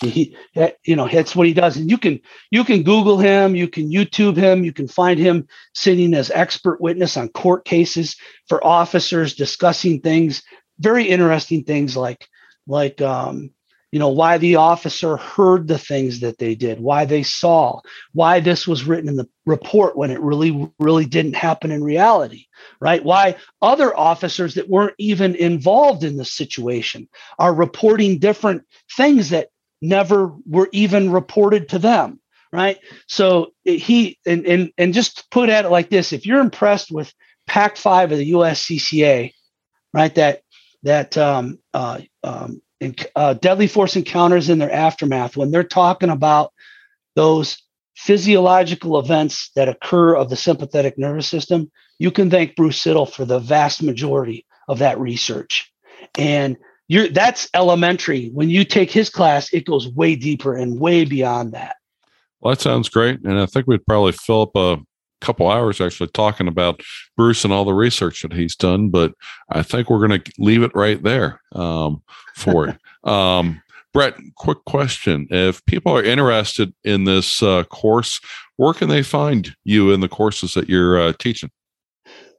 He 0.00 0.36
you 0.84 0.96
know 0.96 1.08
that's 1.08 1.36
what 1.36 1.46
he 1.46 1.54
does. 1.54 1.76
And 1.76 1.90
you 1.90 1.96
can 1.96 2.20
you 2.50 2.64
can 2.64 2.82
google 2.82 3.18
him 3.18 3.54
you 3.54 3.68
can 3.68 3.90
youtube 3.90 4.36
him 4.36 4.64
you 4.64 4.72
can 4.72 4.88
find 4.88 5.18
him 5.18 5.46
sitting 5.72 6.14
as 6.14 6.30
expert 6.32 6.80
witness 6.80 7.16
on 7.16 7.28
court 7.28 7.64
cases 7.64 8.16
for 8.48 8.64
officers 8.66 9.34
discussing 9.34 10.00
things 10.00 10.42
very 10.80 11.04
interesting 11.04 11.62
things 11.62 11.96
like 11.96 12.28
like 12.66 13.00
um, 13.00 13.50
you 13.94 14.00
know 14.00 14.08
why 14.08 14.38
the 14.38 14.56
officer 14.56 15.16
heard 15.16 15.68
the 15.68 15.78
things 15.78 16.20
that 16.20 16.38
they 16.38 16.54
did 16.56 16.80
why 16.80 17.04
they 17.04 17.22
saw 17.22 17.80
why 18.12 18.40
this 18.40 18.66
was 18.66 18.84
written 18.84 19.08
in 19.08 19.16
the 19.16 19.28
report 19.46 19.96
when 19.96 20.10
it 20.10 20.20
really 20.20 20.68
really 20.80 21.06
didn't 21.06 21.36
happen 21.36 21.70
in 21.70 21.82
reality 21.82 22.46
right? 22.80 23.04
Why 23.04 23.36
other 23.62 23.96
officers 23.96 24.54
that 24.54 24.68
weren't 24.68 24.94
even 24.98 25.34
involved 25.34 26.04
in 26.04 26.16
the 26.16 26.24
situation 26.24 27.08
are 27.38 27.54
reporting 27.54 28.18
different 28.18 28.62
things 28.96 29.30
that 29.30 29.48
never 29.80 30.32
were 30.46 30.68
even 30.72 31.10
reported 31.10 31.68
to 31.70 31.78
them 31.78 32.20
right? 32.52 32.78
So 33.08 33.52
he 33.64 34.18
and 34.26 34.46
and, 34.46 34.72
and 34.78 34.94
just 34.94 35.30
put 35.30 35.48
at 35.48 35.64
it 35.64 35.70
like 35.70 35.88
this 35.88 36.12
if 36.12 36.26
you're 36.26 36.40
impressed 36.40 36.90
with 36.90 37.12
pac 37.46 37.76
5 37.76 38.12
of 38.12 38.18
the 38.18 38.32
uscca 38.32 39.32
right 39.92 40.14
that 40.14 40.42
that 40.82 41.16
um, 41.16 41.58
uh, 41.72 42.00
um, 42.22 42.60
uh, 43.16 43.34
deadly 43.34 43.66
force 43.66 43.96
encounters 43.96 44.48
in 44.48 44.58
their 44.58 44.72
aftermath, 44.72 45.36
when 45.36 45.50
they're 45.50 45.64
talking 45.64 46.10
about 46.10 46.52
those 47.14 47.58
physiological 47.96 48.98
events 48.98 49.50
that 49.54 49.68
occur 49.68 50.14
of 50.14 50.30
the 50.30 50.36
sympathetic 50.36 50.98
nervous 50.98 51.28
system, 51.28 51.70
you 51.98 52.10
can 52.10 52.30
thank 52.30 52.56
Bruce 52.56 52.82
Siddle 52.82 53.10
for 53.10 53.24
the 53.24 53.38
vast 53.38 53.82
majority 53.82 54.44
of 54.68 54.78
that 54.80 54.98
research. 54.98 55.72
And 56.18 56.56
you're 56.88 57.08
that's 57.08 57.48
elementary. 57.54 58.28
When 58.28 58.50
you 58.50 58.64
take 58.64 58.90
his 58.90 59.08
class, 59.08 59.52
it 59.52 59.64
goes 59.64 59.88
way 59.88 60.16
deeper 60.16 60.54
and 60.54 60.78
way 60.80 61.04
beyond 61.04 61.52
that. 61.52 61.76
Well, 62.40 62.54
that 62.54 62.60
sounds 62.60 62.88
great. 62.88 63.20
And 63.24 63.38
I 63.38 63.46
think 63.46 63.66
we'd 63.66 63.86
probably 63.86 64.12
fill 64.12 64.42
up 64.42 64.56
a 64.56 64.78
couple 65.24 65.50
hours 65.50 65.80
actually 65.80 66.08
talking 66.08 66.48
about 66.48 66.82
Bruce 67.16 67.44
and 67.44 67.52
all 67.52 67.64
the 67.64 67.74
research 67.74 68.22
that 68.22 68.32
he's 68.32 68.54
done, 68.54 68.90
but 68.90 69.14
I 69.48 69.62
think 69.62 69.88
we're 69.88 70.06
going 70.06 70.20
to 70.20 70.32
leave 70.38 70.62
it 70.62 70.72
right 70.74 71.02
there 71.02 71.40
um, 71.52 72.02
for 72.34 72.68
it. 72.68 72.78
Um, 73.04 73.60
Brett, 73.92 74.14
quick 74.36 74.64
question. 74.64 75.28
If 75.30 75.62
people 75.66 75.94
are 75.94 76.02
interested 76.02 76.74
in 76.84 77.04
this 77.04 77.42
uh, 77.42 77.64
course, 77.64 78.18
where 78.56 78.72
can 78.72 78.88
they 78.88 79.02
find 79.02 79.54
you 79.64 79.92
in 79.92 80.00
the 80.00 80.08
courses 80.08 80.54
that 80.54 80.70
you're 80.70 80.98
uh, 80.98 81.12
teaching? 81.18 81.50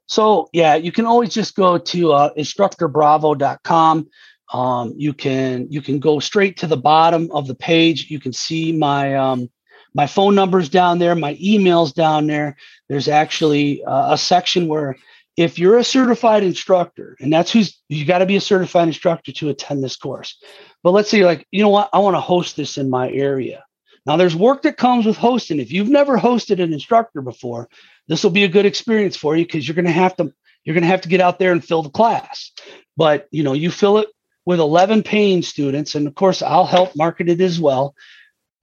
So, 0.08 0.50
yeah, 0.54 0.74
you 0.74 0.92
can 0.92 1.06
always 1.06 1.34
just 1.36 1.56
go 1.56 1.78
to 1.78 2.14
uh, 2.14 2.34
instructorbravo.com. 2.34 4.08
Um, 4.54 4.94
you 4.98 5.14
can 5.14 5.68
you 5.72 5.82
can 5.82 6.00
go 6.00 6.20
straight 6.20 6.58
to 6.58 6.68
the 6.68 6.78
bottom 6.78 7.30
of 7.32 7.48
the 7.48 7.56
page. 7.56 8.10
You 8.10 8.20
can 8.20 8.34
see 8.34 8.72
my 8.72 9.16
um, 9.16 9.50
my 9.96 10.08
phone 10.08 10.36
number's 10.36 10.68
down 10.68 11.00
there, 11.00 11.16
my 11.16 11.38
email's 11.42 11.94
down 11.94 12.28
there. 12.28 12.58
There's 12.90 13.08
actually 13.08 13.84
uh, 13.84 14.14
a 14.14 14.18
section 14.18 14.68
where 14.68 14.98
if 15.38 15.58
you're 15.58 15.78
a 15.78 15.84
certified 15.84 16.44
instructor, 16.44 17.16
and 17.20 17.32
that's 17.32 17.52
who's 17.52 17.82
you 17.88 18.06
got 18.06 18.20
to 18.20 18.26
be 18.26 18.36
a 18.36 18.42
certified 18.42 18.90
instructor 18.90 19.32
to 19.32 19.50
attend 19.50 19.84
this 19.84 19.96
course. 19.96 20.38
But 20.84 20.92
let's 20.92 21.10
say 21.10 21.18
you're 21.18 21.28
like, 21.28 21.48
you 21.50 21.64
know 21.64 21.70
what, 21.70 21.90
I 21.94 22.00
want 22.00 22.16
to 22.16 22.22
host 22.22 22.58
this 22.58 22.78
in 22.78 22.90
my 22.90 23.10
area. 23.10 23.64
Now 24.06 24.18
there's 24.18 24.36
work 24.36 24.64
that 24.64 24.78
comes 24.78 25.06
with 25.06 25.18
hosting. 25.18 25.60
If 25.60 25.72
you've 25.72 25.90
never 25.90 26.18
hosted 26.18 26.62
an 26.62 26.74
instructor 26.74 27.22
before, 27.22 27.70
this 28.08 28.22
will 28.22 28.32
be 28.32 28.44
a 28.44 28.50
good 28.50 28.66
experience 28.66 29.16
for 29.16 29.36
you 29.36 29.46
because 29.46 29.68
you're 29.68 29.76
going 29.76 29.86
to 29.86 29.92
have 29.92 30.16
to 30.18 30.34
you're 30.66 30.74
going 30.74 30.84
to 30.84 30.90
have 30.90 31.02
to 31.02 31.10
get 31.10 31.22
out 31.22 31.40
there 31.40 31.54
and 31.54 31.64
fill 31.64 31.84
the 31.84 31.90
class. 31.90 32.52
But 32.98 33.28
you 33.32 33.44
know, 33.44 33.54
you 33.54 33.72
fill 33.72 34.00
it 34.00 34.10
with 34.46 34.60
11 34.60 35.04
paying 35.04 35.42
students, 35.42 35.96
and 35.96 36.06
of 36.06 36.16
course, 36.16 36.42
I'll 36.42 36.66
help 36.66 36.96
market 36.96 37.30
it 37.30 37.42
as 37.42 37.60
well. 37.60 37.96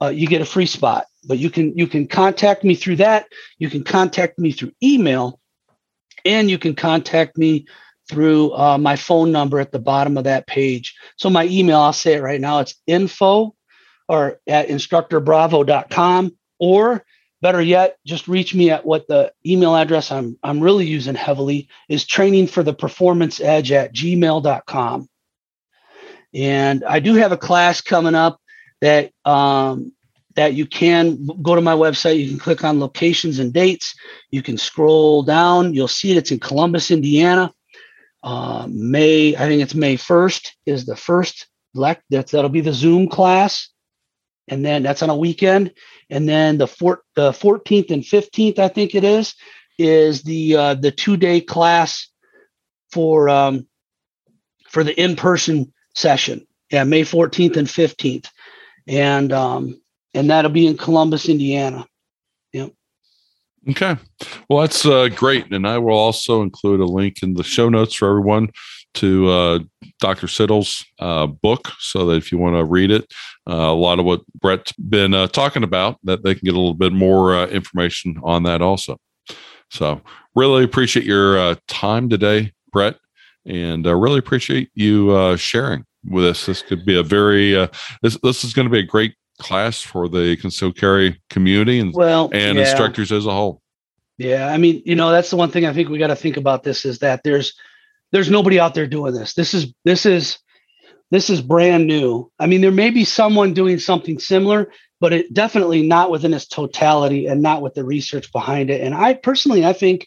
Uh, 0.00 0.08
you 0.08 0.26
get 0.26 0.42
a 0.42 0.46
free 0.46 0.66
spot, 0.66 1.06
but 1.24 1.38
you 1.38 1.50
can 1.50 1.76
you 1.76 1.86
can 1.86 2.06
contact 2.06 2.64
me 2.64 2.74
through 2.74 2.96
that. 2.96 3.26
You 3.58 3.70
can 3.70 3.84
contact 3.84 4.38
me 4.38 4.52
through 4.52 4.72
email, 4.82 5.40
and 6.24 6.50
you 6.50 6.58
can 6.58 6.74
contact 6.74 7.36
me 7.36 7.66
through 8.08 8.52
uh, 8.54 8.78
my 8.78 8.96
phone 8.96 9.32
number 9.32 9.60
at 9.60 9.72
the 9.72 9.78
bottom 9.78 10.18
of 10.18 10.24
that 10.24 10.46
page. 10.46 10.94
So 11.16 11.30
my 11.30 11.46
email, 11.46 11.78
I'll 11.78 11.92
say 11.92 12.14
it 12.14 12.22
right 12.22 12.40
now. 12.40 12.58
It's 12.58 12.74
info 12.86 13.54
or 14.08 14.40
at 14.46 14.68
instructorbravo.com 14.68 16.36
or 16.58 17.04
better 17.42 17.60
yet, 17.60 17.96
just 18.06 18.28
reach 18.28 18.54
me 18.54 18.70
at 18.70 18.86
what 18.86 19.06
the 19.08 19.32
email 19.44 19.74
address 19.74 20.10
I'm 20.10 20.38
I'm 20.42 20.60
really 20.60 20.86
using 20.86 21.14
heavily 21.14 21.68
is 21.88 22.06
training 22.06 22.46
for 22.46 22.62
the 22.62 22.72
performance 22.72 23.40
edge 23.40 23.72
at 23.72 23.92
gmail.com. 23.92 25.08
And 26.34 26.84
I 26.84 27.00
do 27.00 27.14
have 27.14 27.32
a 27.32 27.36
class 27.36 27.82
coming 27.82 28.14
up 28.14 28.40
that 28.80 29.12
um, 29.24 29.92
that 30.34 30.54
you 30.54 30.66
can 30.66 31.26
go 31.42 31.54
to 31.54 31.60
my 31.60 31.74
website. 31.74 32.18
You 32.18 32.28
can 32.28 32.38
click 32.38 32.64
on 32.64 32.80
locations 32.80 33.38
and 33.38 33.52
dates. 33.52 33.94
You 34.30 34.42
can 34.42 34.58
scroll 34.58 35.22
down. 35.22 35.74
You'll 35.74 35.88
see 35.88 36.12
it. 36.12 36.16
It's 36.16 36.30
in 36.30 36.40
Columbus, 36.40 36.90
Indiana. 36.90 37.52
Uh, 38.22 38.66
May, 38.70 39.34
I 39.34 39.46
think 39.46 39.62
it's 39.62 39.74
May 39.74 39.96
1st 39.96 40.50
is 40.66 40.86
the 40.86 40.96
first 40.96 41.48
lect. 41.74 42.04
That, 42.10 42.28
that'll 42.28 42.50
be 42.50 42.60
the 42.60 42.72
Zoom 42.72 43.08
class. 43.08 43.68
And 44.48 44.64
then 44.64 44.82
that's 44.82 45.02
on 45.02 45.10
a 45.10 45.16
weekend. 45.16 45.72
And 46.10 46.28
then 46.28 46.58
the, 46.58 46.66
four, 46.66 47.02
the 47.14 47.32
14th 47.32 47.90
and 47.90 48.02
15th, 48.02 48.58
I 48.58 48.68
think 48.68 48.94
it 48.94 49.04
is, 49.04 49.34
is 49.78 50.22
the 50.22 50.56
uh, 50.56 50.74
the 50.74 50.90
two 50.90 51.16
day 51.16 51.40
class 51.40 52.08
for 52.90 53.28
um, 53.28 53.66
for 54.68 54.84
the 54.84 54.98
in 55.00 55.16
person 55.16 55.72
session. 55.94 56.46
Yeah, 56.70 56.84
May 56.84 57.02
14th 57.02 57.56
and 57.56 57.68
15th, 57.68 58.28
and 58.86 59.32
um, 59.32 59.81
and 60.14 60.30
that'll 60.30 60.50
be 60.50 60.66
in 60.66 60.76
Columbus, 60.76 61.28
Indiana. 61.28 61.86
Yep. 62.52 62.72
Okay. 63.70 63.96
Well, 64.48 64.60
that's 64.60 64.84
uh, 64.84 65.08
great. 65.08 65.52
And 65.52 65.66
I 65.66 65.78
will 65.78 65.96
also 65.96 66.42
include 66.42 66.80
a 66.80 66.84
link 66.84 67.22
in 67.22 67.34
the 67.34 67.44
show 67.44 67.68
notes 67.68 67.94
for 67.94 68.08
everyone 68.08 68.50
to 68.94 69.30
uh, 69.30 69.58
Dr. 70.00 70.26
Siddle's 70.26 70.84
uh, 70.98 71.26
book 71.26 71.72
so 71.78 72.06
that 72.06 72.16
if 72.16 72.32
you 72.32 72.38
want 72.38 72.56
to 72.56 72.64
read 72.64 72.90
it, 72.90 73.12
uh, 73.48 73.54
a 73.54 73.74
lot 73.74 73.98
of 73.98 74.04
what 74.04 74.22
Brett's 74.40 74.72
been 74.72 75.14
uh, 75.14 75.28
talking 75.28 75.62
about, 75.62 75.98
that 76.04 76.24
they 76.24 76.34
can 76.34 76.44
get 76.44 76.54
a 76.54 76.58
little 76.58 76.74
bit 76.74 76.92
more 76.92 77.34
uh, 77.34 77.46
information 77.46 78.18
on 78.22 78.42
that 78.42 78.60
also. 78.60 78.98
So, 79.70 80.02
really 80.34 80.64
appreciate 80.64 81.06
your 81.06 81.54
time 81.66 82.10
today, 82.10 82.52
Brett, 82.72 82.96
and 83.46 83.86
really 83.86 84.18
appreciate 84.18 84.70
you 84.74 85.34
sharing 85.38 85.86
with 86.04 86.26
us. 86.26 86.44
This 86.44 86.60
could 86.60 86.84
be 86.84 86.98
a 86.98 87.02
very, 87.02 87.52
this, 88.02 88.18
this 88.22 88.44
is 88.44 88.52
going 88.52 88.66
to 88.66 88.72
be 88.72 88.80
a 88.80 88.84
great 88.86 89.14
class 89.42 89.80
for 89.80 90.08
the 90.08 90.36
concealed 90.36 90.76
carry 90.76 91.20
community 91.30 91.80
and 91.80 91.92
well 91.94 92.30
and 92.32 92.56
yeah. 92.56 92.64
instructors 92.64 93.12
as 93.12 93.26
a 93.26 93.30
whole. 93.30 93.60
Yeah, 94.18 94.48
I 94.48 94.56
mean, 94.56 94.82
you 94.84 94.94
know, 94.94 95.10
that's 95.10 95.30
the 95.30 95.36
one 95.36 95.50
thing 95.50 95.66
I 95.66 95.72
think 95.72 95.88
we 95.88 95.98
got 95.98 96.08
to 96.08 96.16
think 96.16 96.36
about. 96.36 96.62
This 96.62 96.84
is 96.84 97.00
that 97.00 97.22
there's 97.24 97.54
there's 98.12 98.30
nobody 98.30 98.60
out 98.60 98.74
there 98.74 98.86
doing 98.86 99.14
this. 99.14 99.34
This 99.34 99.54
is 99.54 99.72
this 99.84 100.06
is 100.06 100.38
this 101.10 101.28
is 101.28 101.42
brand 101.42 101.86
new. 101.86 102.30
I 102.38 102.46
mean, 102.46 102.60
there 102.60 102.70
may 102.70 102.90
be 102.90 103.04
someone 103.04 103.52
doing 103.52 103.78
something 103.78 104.18
similar, 104.18 104.72
but 105.00 105.12
it 105.12 105.34
definitely 105.34 105.82
not 105.82 106.10
within 106.10 106.32
its 106.32 106.46
totality 106.46 107.26
and 107.26 107.42
not 107.42 107.62
with 107.62 107.74
the 107.74 107.84
research 107.84 108.32
behind 108.32 108.70
it. 108.70 108.80
And 108.80 108.94
I 108.94 109.14
personally, 109.14 109.64
I 109.64 109.72
think 109.72 110.06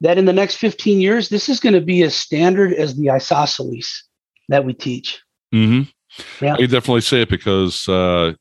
that 0.00 0.18
in 0.18 0.24
the 0.24 0.32
next 0.32 0.56
15 0.56 1.00
years, 1.00 1.28
this 1.28 1.48
is 1.48 1.60
going 1.60 1.74
to 1.74 1.80
be 1.80 2.02
as 2.02 2.14
standard 2.14 2.72
as 2.72 2.96
the 2.96 3.10
isosceles 3.10 4.04
that 4.48 4.64
we 4.64 4.72
teach. 4.72 5.20
Mm-hmm. 5.54 6.44
Yeah. 6.44 6.54
I 6.54 6.66
definitely 6.66 7.00
say 7.02 7.22
it 7.22 7.28
because 7.28 7.88
uh, 7.88 8.34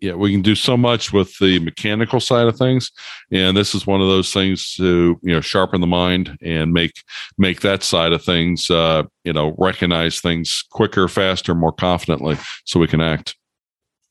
yeah, 0.00 0.12
we 0.12 0.30
can 0.30 0.42
do 0.42 0.54
so 0.54 0.76
much 0.76 1.12
with 1.12 1.36
the 1.38 1.58
mechanical 1.60 2.20
side 2.20 2.46
of 2.46 2.56
things, 2.56 2.90
and 3.32 3.56
this 3.56 3.74
is 3.74 3.86
one 3.86 4.02
of 4.02 4.08
those 4.08 4.32
things 4.32 4.74
to 4.74 5.18
you 5.22 5.34
know 5.34 5.40
sharpen 5.40 5.80
the 5.80 5.86
mind 5.86 6.36
and 6.42 6.72
make 6.72 6.92
make 7.38 7.60
that 7.62 7.82
side 7.82 8.12
of 8.12 8.22
things 8.22 8.70
uh, 8.70 9.04
you 9.24 9.32
know 9.32 9.54
recognize 9.56 10.20
things 10.20 10.64
quicker, 10.70 11.08
faster, 11.08 11.54
more 11.54 11.72
confidently, 11.72 12.36
so 12.64 12.78
we 12.78 12.86
can 12.86 13.00
act. 13.00 13.36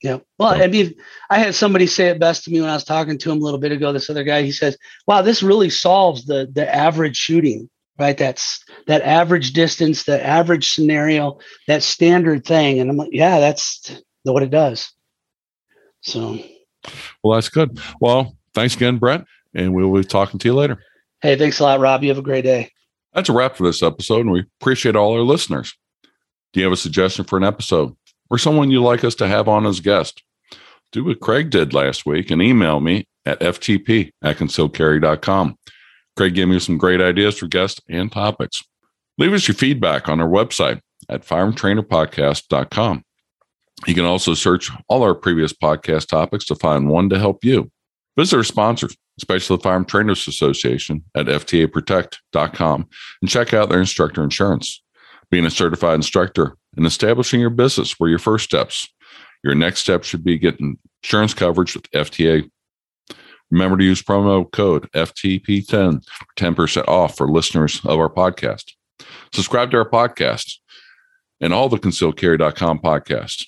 Yeah. 0.02 0.20
Well, 0.40 0.56
so. 0.56 0.64
I 0.64 0.68
mean, 0.68 0.96
I 1.30 1.38
had 1.38 1.56
somebody 1.56 1.88
say 1.88 2.08
it 2.08 2.20
best 2.20 2.44
to 2.44 2.52
me 2.52 2.62
when 2.62 2.70
I 2.70 2.76
was 2.76 2.84
talking 2.84 3.18
to 3.20 3.32
him 3.32 3.38
a 3.38 3.44
little 3.44 3.60
bit 3.60 3.72
ago. 3.72 3.94
This 3.94 4.10
other 4.10 4.24
guy, 4.24 4.42
he 4.42 4.52
says, 4.52 4.78
"Wow, 5.08 5.22
this 5.22 5.44
really 5.44 5.70
solves 5.70 6.26
the 6.26 6.50
the 6.52 6.74
average 6.74 7.18
shooting." 7.18 7.70
Right, 7.98 8.18
that's 8.18 8.62
that 8.88 9.04
average 9.04 9.54
distance, 9.54 10.04
that 10.04 10.20
average 10.22 10.74
scenario, 10.74 11.38
that 11.68 11.82
standard 11.82 12.44
thing, 12.44 12.80
and 12.80 12.90
I'm 12.90 12.98
like, 12.98 13.12
yeah, 13.14 13.40
that's 13.40 14.02
what 14.24 14.44
it 14.44 14.50
does. 14.50 14.92
So, 16.06 16.38
well, 17.24 17.36
that's 17.36 17.50
good. 17.50 17.80
Well, 18.00 18.38
thanks 18.54 18.76
again, 18.76 18.98
Brett, 18.98 19.26
and 19.56 19.74
we'll 19.74 19.92
be 19.92 20.04
talking 20.04 20.40
to 20.40 20.48
you 20.48 20.54
later. 20.54 20.78
Hey, 21.22 21.36
thanks 21.36 21.60
a 21.60 21.64
lot, 21.64 21.80
Rob. 21.80 22.04
You 22.04 22.10
have 22.10 22.20
a 22.20 22.24
great 22.24 22.44
day. 22.44 22.72
That's 23.14 23.30
a 23.30 23.34
wrap 23.34 23.56
for 23.56 23.64
this 23.64 23.82
episode, 23.82 24.22
and 24.22 24.32
we 24.32 24.46
appreciate 24.62 24.96
all 24.96 25.14
our 25.14 25.22
listeners. 25.22 25.74
Do 26.54 26.60
you 26.60 26.66
have 26.66 26.74
a 26.74 26.78
suggestion 26.78 27.26
for 27.26 27.38
an 27.38 27.44
episode 27.44 27.96
or 28.30 28.38
someone 28.38 28.70
you'd 28.70 28.82
like 28.82 29.04
us 29.04 29.16
to 29.16 29.28
have 29.28 29.48
on 29.48 29.66
as 29.66 29.80
guest? 29.80 30.22
Do 30.92 31.04
what 31.04 31.20
Craig 31.20 31.50
did 31.50 31.74
last 31.74 32.06
week 32.06 32.30
and 32.30 32.42
email 32.42 32.80
me 32.80 33.08
at 33.26 33.40
ftp 33.40 34.12
at 34.22 34.38
concealedcarry.com. 34.38 35.58
Craig 36.16 36.36
gave 36.36 36.48
me 36.48 36.60
some 36.60 36.78
great 36.78 37.02
ideas 37.02 37.38
for 37.38 37.48
guests 37.48 37.82
and 37.90 38.12
topics. 38.12 38.62
Leave 39.18 39.34
us 39.34 39.48
your 39.48 39.56
feedback 39.56 40.08
on 40.08 40.22
our 40.22 40.28
website 40.28 40.80
at 41.10 41.26
firearmtrainerpodcast.com. 41.26 43.04
You 43.88 43.94
can 43.94 44.06
also 44.06 44.34
search 44.34 44.72
all 44.88 45.04
our 45.04 45.16
previous 45.16 45.54
podcast 45.54 46.08
topics 46.08 46.46
to 46.46 46.56
find 46.56 46.90
one 46.90 47.10
to 47.10 47.20
help 47.20 47.44
you. 47.44 47.72
Visit 48.18 48.38
our 48.38 48.44
sponsors, 48.44 48.96
especially 49.18 49.58
the 49.58 49.64
Firearm 49.64 49.86
Trainers 49.86 50.28
Association 50.28 51.04
at 51.16 51.26
FTAProtect.com 51.26 52.88
and 53.22 53.30
check 53.30 53.54
out 53.54 53.70
their 53.70 53.80
instructor 53.80 54.24
insurance. 54.24 54.82
Being 55.30 55.46
a 55.46 55.52
certified 55.52 55.96
instructor 55.96 56.56
and 56.78 56.86
establishing 56.86 57.42
your 57.42 57.50
business 57.50 58.00
were 58.00 58.10
your 58.10 58.20
first 58.20 58.46
steps. 58.46 58.88
Your 59.44 59.56
next 59.56 59.82
step 59.82 60.04
should 60.04 60.24
be 60.24 60.38
getting 60.38 60.78
insurance 61.04 61.34
coverage 61.34 61.76
with 61.76 61.90
FTA. 61.92 62.50
Remember 63.52 63.78
to 63.78 63.84
use 63.84 64.02
promo 64.02 64.50
code 64.52 64.90
FTP10 64.94 66.04
for 66.04 66.26
10% 66.36 66.88
off 66.88 67.18
for 67.18 67.30
listeners 67.30 67.80
of 67.86 68.00
our 68.00 68.10
podcast. 68.10 68.72
Subscribe 69.34 69.72
to 69.72 69.78
our 69.78 69.90
podcast 69.90 70.56
and 71.42 71.54
all 71.54 71.70
the 71.70 71.78
concealedcarry.com 71.78 72.80
podcasts. 72.80 73.46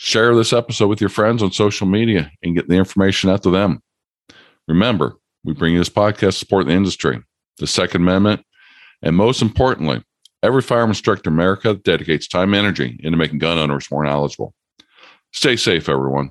Share 0.00 0.32
this 0.36 0.52
episode 0.52 0.86
with 0.86 1.00
your 1.00 1.10
friends 1.10 1.42
on 1.42 1.50
social 1.50 1.88
media 1.88 2.30
and 2.44 2.54
get 2.54 2.68
the 2.68 2.76
information 2.76 3.30
out 3.30 3.42
to 3.42 3.50
them. 3.50 3.80
Remember, 4.68 5.16
we 5.42 5.54
bring 5.54 5.72
you 5.72 5.80
this 5.80 5.88
podcast 5.88 6.18
to 6.20 6.32
support 6.32 6.66
the 6.66 6.72
industry, 6.72 7.20
the 7.58 7.66
Second 7.66 8.02
Amendment, 8.02 8.44
and 9.02 9.16
most 9.16 9.42
importantly, 9.42 10.04
every 10.40 10.62
firearm 10.62 10.90
instructor 10.90 11.30
in 11.30 11.34
America 11.34 11.74
dedicates 11.74 12.28
time 12.28 12.54
and 12.54 12.64
energy 12.64 12.96
into 13.02 13.18
making 13.18 13.40
gun 13.40 13.58
owners 13.58 13.90
more 13.90 14.04
knowledgeable. 14.04 14.54
Stay 15.32 15.56
safe, 15.56 15.88
everyone. 15.88 16.30